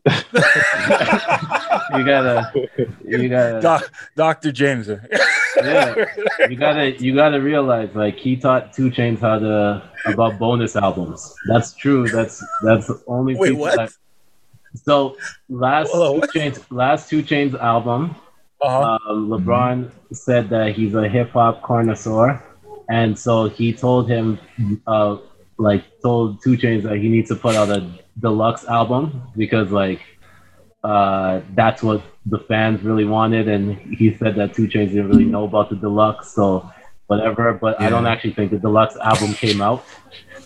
[0.07, 0.13] you
[2.05, 2.51] gotta,
[3.07, 4.51] you gotta, Doc, Dr.
[4.51, 4.89] James.
[5.59, 5.95] yeah,
[6.49, 11.35] you gotta, you gotta realize like he taught 2 Chainz how to about bonus albums.
[11.49, 12.09] That's true.
[12.09, 13.35] That's that's only.
[13.35, 13.77] Wait, people what?
[13.77, 13.93] that-
[14.85, 15.17] so
[15.49, 16.33] last Hold on, Two what?
[16.33, 18.15] Chains, last 2 Chainz album,
[18.63, 18.99] Uh-huh.
[19.09, 22.43] um, LeBron said that he's a hip hop connoisseur,
[22.91, 24.39] and so he told him,
[24.87, 25.17] uh,
[25.57, 30.01] like told 2 Chainz that he needs to put out a deluxe album because like
[30.85, 35.25] uh, that's what the fans really wanted, and he said that 2 Chainz didn't really
[35.25, 36.71] know about the deluxe, so
[37.07, 37.55] whatever.
[37.55, 39.85] But I don't actually think the deluxe album came out,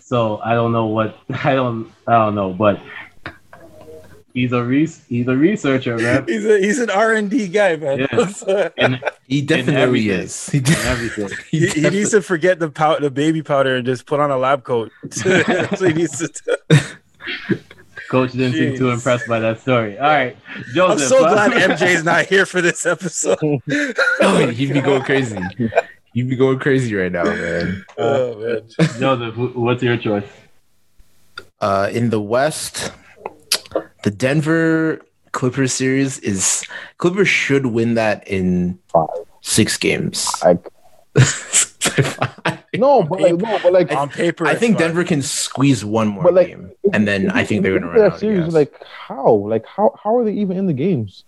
[0.00, 2.80] so I don't know what I don't I don't know, but.
[4.34, 6.24] He's a re- he's a researcher, man.
[6.28, 8.00] He's a he's an R and D guy, man.
[8.00, 8.68] Yeah.
[8.76, 10.20] And, He definitely everything.
[10.24, 10.46] is.
[10.50, 11.28] He, and everything.
[11.50, 14.36] he, he needs to forget the pow- the baby powder and just put on a
[14.36, 14.90] lab coat.
[15.04, 16.28] That's what he needs to
[16.58, 17.56] do.
[18.10, 19.96] Coach didn't seem too impressed by that story.
[19.98, 20.36] All right,
[20.78, 23.38] I'm so uh, glad MJ's not here for this episode.
[23.40, 25.38] oh, he'd be going crazy.
[26.12, 27.84] He'd be going crazy right now, man.
[27.98, 28.60] Oh man.
[28.98, 30.26] Joseph, what's your choice?
[31.60, 32.92] Uh, in the West,
[34.04, 35.00] the Denver
[35.32, 36.64] Clippers series is
[36.98, 38.78] Clippers should win that in
[39.40, 40.30] six games.
[40.44, 40.64] Like,
[42.74, 44.78] no, but like, no, but like, On paper, I think.
[44.78, 47.96] Denver can squeeze one more like, game, and then I think they're going to Look
[47.96, 48.20] at run that out.
[48.20, 48.52] series, Of gas.
[48.54, 51.24] like how, like how, how are they even in the games?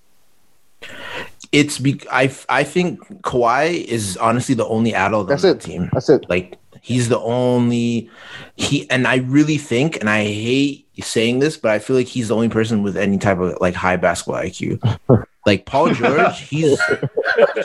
[1.53, 5.61] it's be- I I think Kawhi is honestly the only adult That's on it.
[5.61, 5.89] the team.
[5.93, 6.29] That's it.
[6.29, 8.09] Like he's the only
[8.55, 12.29] he and I really think and I hate saying this, but I feel like he's
[12.29, 15.27] the only person with any type of like high basketball IQ.
[15.47, 16.81] like Paul George, he's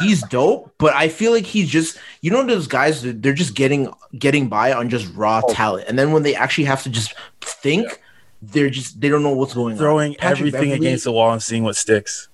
[0.02, 3.94] he's dope, but I feel like he's just you know those guys they're just getting
[4.18, 5.54] getting by on just raw Oh.
[5.54, 8.02] talent, and then when they actually have to just think,
[8.42, 10.16] they're just they don't know what's going throwing on.
[10.18, 12.28] Patrick everything Beverley- against the wall and seeing what sticks.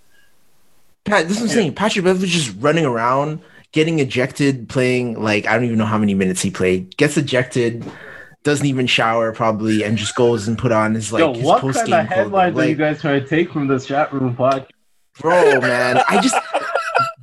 [1.06, 1.74] Pat, this is what I'm saying.
[1.76, 3.42] Patrick Beverley's just running around,
[3.72, 6.96] getting ejected, playing like I don't even know how many minutes he played.
[6.98, 7.86] Gets ejected,
[8.44, 11.62] doesn't even shower probably, and just goes and put on his like Yo, his what
[11.62, 14.70] kind of headlines are you guys trying to take from this chat room podcast?
[15.20, 16.36] bro, man, I just.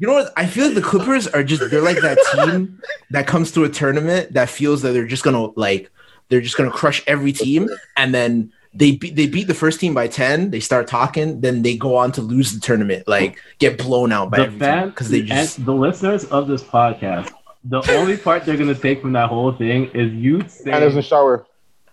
[0.01, 0.33] You know what?
[0.37, 2.81] I feel like the Clippers are just they're like that team
[3.11, 5.91] that comes to a tournament that feels that they're just gonna like
[6.29, 9.95] they're just gonna crush every team and then they beat they beat the first team
[9.95, 13.79] by 10, they start talking, then they go on to lose the tournament, like get
[13.79, 17.31] blown out by The fans, because they just the listeners of this podcast
[17.67, 21.47] the only part they're gonna take from that whole thing is you man doesn't shower.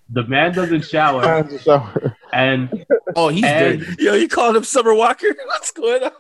[0.09, 2.17] the man doesn't shower Man doesn't shower.
[2.33, 2.85] and
[3.15, 4.03] Oh, he's And- dirty.
[4.03, 5.27] Yo, you called him Summer Walker?
[5.45, 6.11] What's going on?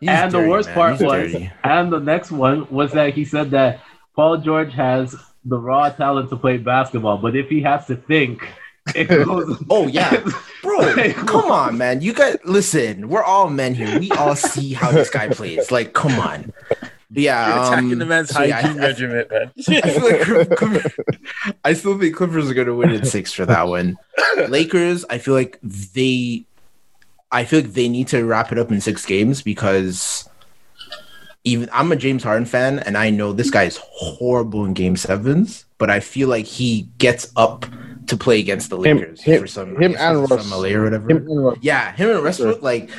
[0.00, 0.74] He's and the worst man.
[0.74, 1.50] part He's was dirty.
[1.64, 3.80] and the next one was that he said that
[4.16, 5.14] Paul George has
[5.44, 8.48] the raw talent to play basketball, but if he has to think, it
[9.08, 10.24] goes Oh yeah,
[10.62, 11.12] bro.
[11.26, 12.00] come on, man.
[12.00, 13.08] You got listen.
[13.08, 13.98] We're all men here.
[13.98, 15.70] We all see how this guy plays.
[15.70, 16.52] Like, come on.
[17.10, 19.50] But yeah, You're attacking um, the man's so hygiene I- I- regiment, man.
[19.68, 20.94] I feel like
[21.64, 23.96] I still think Clippers are going to win in six for that one.
[24.48, 26.44] Lakers, I feel like they,
[27.32, 30.28] I feel like they need to wrap it up in six games because
[31.44, 34.96] even I'm a James Harden fan and I know this guy is horrible in game
[34.96, 37.64] sevens, but I feel like he gets up
[38.08, 40.50] to play against the Lakers him- for some him I and Russ.
[40.52, 41.10] or whatever.
[41.10, 41.56] Him and.
[41.62, 42.90] Yeah, him and Westbrook, like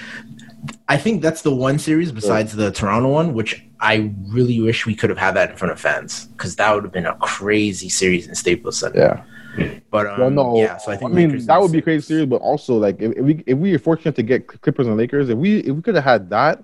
[0.87, 4.95] I think that's the one series besides the Toronto one, which I really wish we
[4.95, 7.89] could have had that in front of fans because that would have been a crazy
[7.89, 9.23] series in Staples Center.
[9.57, 9.71] Yeah.
[9.89, 10.57] But um, Well, no.
[10.57, 11.83] yeah, so I think mean Lakers that would be six.
[11.85, 14.87] crazy series, but also like if, if we if we were fortunate to get Clippers
[14.87, 16.63] and Lakers, if we if we could have had that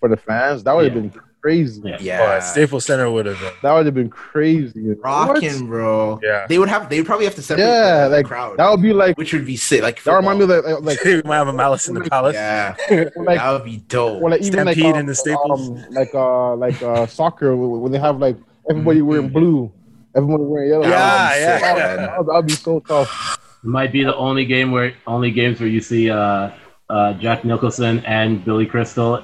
[0.00, 1.10] for the fans, that would have Yeah.
[1.10, 1.80] been crazy.
[1.84, 1.96] Yeah.
[2.00, 3.52] Yeah, Oh, Staples Center would have been.
[3.62, 4.94] That would have been crazy.
[5.02, 6.20] rocking, bro.
[6.22, 6.46] Yeah.
[6.48, 6.88] they would have.
[6.88, 9.32] They would probably have to separate Yeah, the like crowd, that would be like which
[9.32, 9.82] would be sick.
[9.82, 12.34] Like that remind me of like like we might have a malice in the palace.
[12.34, 12.76] yeah,
[13.16, 14.20] like that would be dope.
[14.20, 15.68] Well, like even like, Stampede um, in the Staples.
[15.70, 18.36] um, like uh, like uh, soccer when they have like
[18.70, 19.72] everybody wearing blue,
[20.14, 20.82] everybody wearing yellow.
[20.86, 21.58] Yeah, That would be yeah.
[21.58, 23.38] sick, That that would be so tough.
[23.62, 26.50] might be the only game where only games where you see uh,
[26.90, 29.22] uh, Jack Nicholson and Billy Crystal.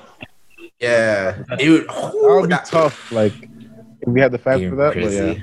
[0.84, 1.88] Yeah, it would.
[1.88, 3.10] That would be tough.
[3.12, 3.32] Like
[4.00, 4.94] if we had the fans for that.
[4.94, 5.34] But yeah,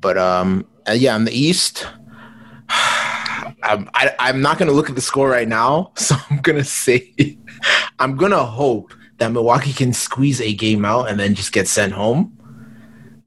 [0.00, 1.86] But um, uh, yeah, in the East,
[2.68, 7.12] I'm I, I'm not gonna look at the score right now, so I'm gonna say
[7.98, 11.92] I'm gonna hope that Milwaukee can squeeze a game out and then just get sent
[11.92, 12.36] home.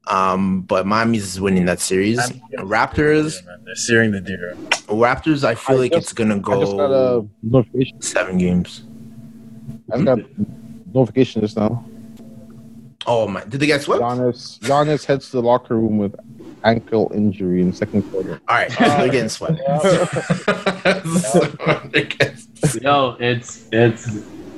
[0.06, 2.18] Um, but Miami's winning that series.
[2.58, 4.54] Raptors, They're searing the deer.
[4.88, 5.44] Raptors.
[5.44, 8.82] I feel I like just- it's gonna I got go a seven games.
[9.92, 10.18] I just got
[10.94, 11.84] notification just now.
[13.06, 13.44] Oh my!
[13.44, 14.02] Did they get swept?
[14.02, 16.14] All Giannis Giannis heads to the locker room with
[16.64, 18.40] ankle injury in second quarter.
[18.48, 19.60] All right, so they're getting swept.
[22.64, 24.08] So Yo, it's it's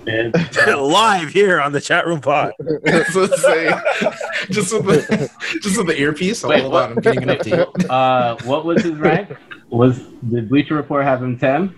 [0.07, 2.53] it's Live here on the chat room pod.
[2.85, 4.13] That's what I'm
[4.53, 5.31] just with the
[5.61, 6.45] just with the earpiece.
[6.45, 6.85] Wait, Hold what?
[6.85, 7.91] on, I'm getting an update.
[7.91, 9.37] uh, what was his rank?
[9.71, 9.99] Was
[10.31, 11.75] did Bleacher Report have him ten?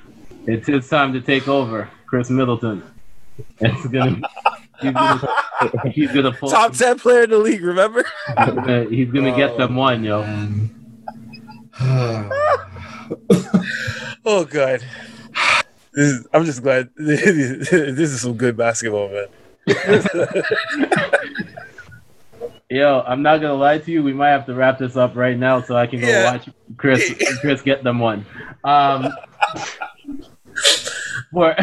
[0.47, 2.83] It's his time to take over, Khris Middleton.
[3.61, 4.21] It's gonna.
[4.81, 5.29] He's gonna,
[5.91, 6.51] he's gonna pull.
[6.51, 8.05] Top 10 player in the league, remember?
[8.29, 10.23] He's gonna, he's gonna get them one, yo.
[14.25, 14.85] Oh, God.
[15.95, 16.91] This is, I'm just glad.
[16.97, 19.27] this is some good basketball, man.
[22.71, 24.03] Yo, I'm not gonna lie to you.
[24.03, 26.33] We might have to wrap this up right now so I can go Yeah.
[26.33, 28.27] watch Khris Khris get them one.
[28.63, 29.11] Um,
[31.33, 31.55] for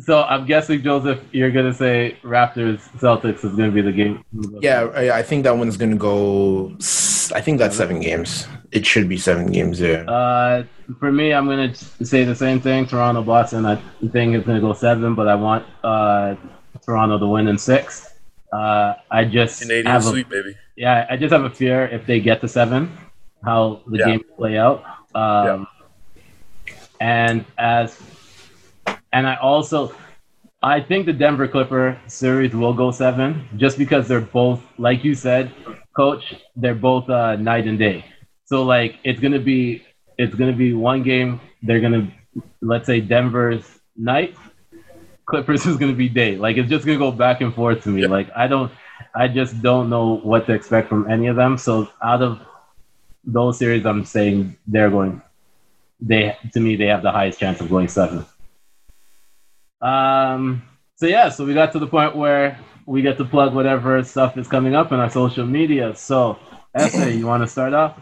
[0.00, 4.24] so I'm guessing Joseph, you're gonna say Raptors Celtics is gonna be the game.
[4.60, 6.72] Yeah, I, I think that one's gonna go.
[7.34, 8.46] I think that's seven games.
[8.72, 9.80] It should be seven games.
[9.80, 10.02] Yeah.
[10.10, 10.64] Uh,
[10.98, 12.86] for me, I'm gonna say the same thing.
[12.86, 13.64] Toronto, Boston.
[13.66, 13.76] I
[14.12, 16.34] think it's gonna go seven, but I want uh,
[16.84, 18.14] Toronto to win in six.
[18.52, 20.54] Uh, I just Canadian have a, sweep, baby.
[20.76, 22.90] yeah, I just have a fear if they get to seven,
[23.44, 24.06] how the Yeah.
[24.06, 24.84] game will play out.
[25.14, 25.66] Um,
[27.00, 28.00] And as
[29.14, 29.94] and I also
[30.62, 35.14] I think the Denver Clipper series will go seven just because they're both like you
[35.14, 35.52] said,
[35.96, 38.04] coach, they're both uh, night and day.
[38.44, 39.84] So like it's gonna be
[40.18, 41.40] it's gonna be one game.
[41.62, 42.12] They're gonna
[42.60, 43.64] let's say Denver's
[43.96, 44.36] night,
[45.26, 46.36] Clippers is gonna be day.
[46.36, 48.02] Like it's just gonna go back and forth to me.
[48.02, 48.08] Yeah.
[48.08, 48.72] Like I don't
[49.14, 51.56] I just don't know what to expect from any of them.
[51.56, 52.40] So out of
[53.24, 55.22] those series, I'm saying they're going.
[56.00, 58.26] They to me they have the highest chance of going seven.
[59.84, 60.62] Um.
[60.96, 64.36] So yeah, so we got to the point where we get to plug whatever stuff
[64.36, 65.94] is coming up in our social media.
[65.96, 66.38] So,
[66.76, 67.98] SA, you want to start off?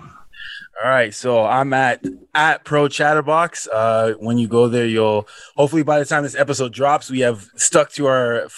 [0.82, 2.04] All right, so I'm at
[2.34, 3.68] at Pro Chatterbox.
[3.68, 7.48] Uh, when you go there, you'll hopefully by the time this episode drops, we have
[7.56, 8.48] stuck to our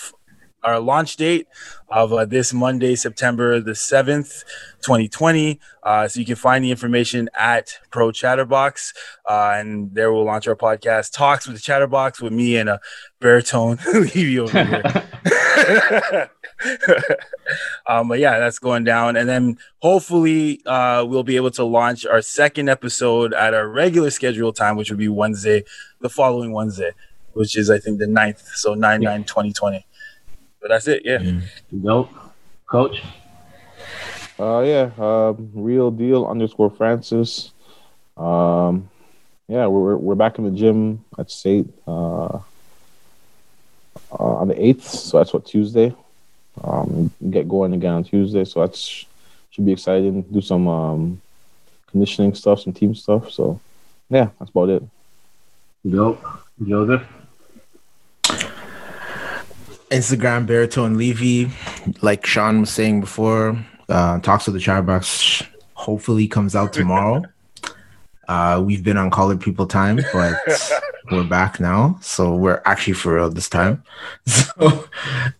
[0.64, 1.46] our launch date
[1.88, 4.44] of uh, this Monday, September the seventh,
[4.82, 5.60] 2020.
[5.82, 8.94] Uh, so you can find the information at Pro Chatterbox,
[9.28, 12.80] uh, and there we'll launch our podcast, Talks with the Chatterbox, with me and a
[13.20, 14.82] baritone Levy over here.
[17.86, 19.16] um, but yeah, that's going down.
[19.16, 24.10] And then hopefully uh, we'll be able to launch our second episode at our regular
[24.10, 25.64] schedule time, which would be Wednesday,
[26.00, 26.92] the following Wednesday,
[27.32, 28.46] which is, I think, the 9th.
[28.54, 29.86] So 9 9 2020.
[30.64, 31.02] But that's it.
[31.04, 31.40] Yeah.
[31.70, 32.10] Nope.
[32.64, 33.02] Coach.
[34.40, 37.52] Uh, yeah, um, real deal underscore Francis.
[38.16, 38.88] Um,
[39.46, 42.40] yeah, we're we're back in the gym at State uh, uh,
[44.10, 45.94] on the eighth, so that's what Tuesday.
[46.62, 49.04] Um, get going again on Tuesday, so that's
[49.50, 50.22] should be exciting.
[50.22, 51.20] Do some um,
[51.90, 53.30] conditioning stuff, some team stuff.
[53.30, 53.60] So,
[54.08, 54.82] yeah, that's about it.
[55.86, 56.24] Dope.
[56.66, 57.06] Joseph.
[59.94, 61.50] Instagram Baritone Levy,
[62.02, 63.56] like Sean was saying before,
[63.88, 65.44] uh, talks with the Chatterbox
[65.74, 67.22] hopefully comes out tomorrow.
[68.28, 70.36] uh, we've been on colored people time, but
[71.12, 73.82] we're back now, so we're actually for real this time.
[74.26, 74.88] So,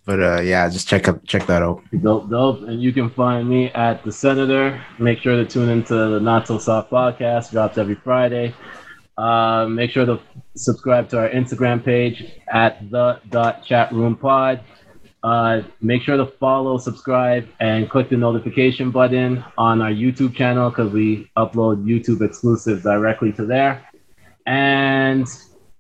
[0.05, 1.83] but uh, yeah, just check up check that out.
[2.03, 2.63] Dope, dope.
[2.63, 4.81] And you can find me at the Senator.
[4.99, 7.51] Make sure to tune into the Not So Soft podcast.
[7.53, 8.55] Drops every Friday.
[9.17, 10.19] Uh, make sure to
[10.57, 14.61] subscribe to our Instagram page at the dot chat room pod.
[15.23, 20.69] Uh, make sure to follow, subscribe, and click the notification button on our YouTube channel
[20.69, 23.89] because we upload YouTube exclusives directly to there.
[24.47, 25.27] And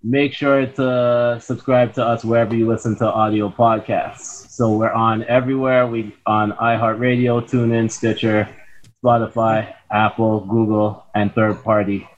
[0.02, 4.48] make sure to subscribe to us wherever you listen to audio podcasts.
[4.50, 5.86] So we're on everywhere.
[5.86, 8.48] We on iHeartRadio, TuneIn, Stitcher,
[9.04, 12.08] Spotify, Apple, Google, and third-party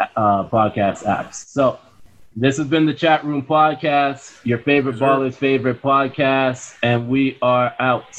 [0.00, 1.46] uh, podcast apps.
[1.48, 1.78] So
[2.36, 7.74] this has been the Chat Room Podcast, your favorite baller's favorite podcast, and we are
[7.78, 8.16] out.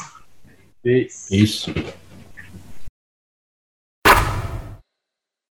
[0.84, 1.30] Peace.
[1.30, 1.70] Peace.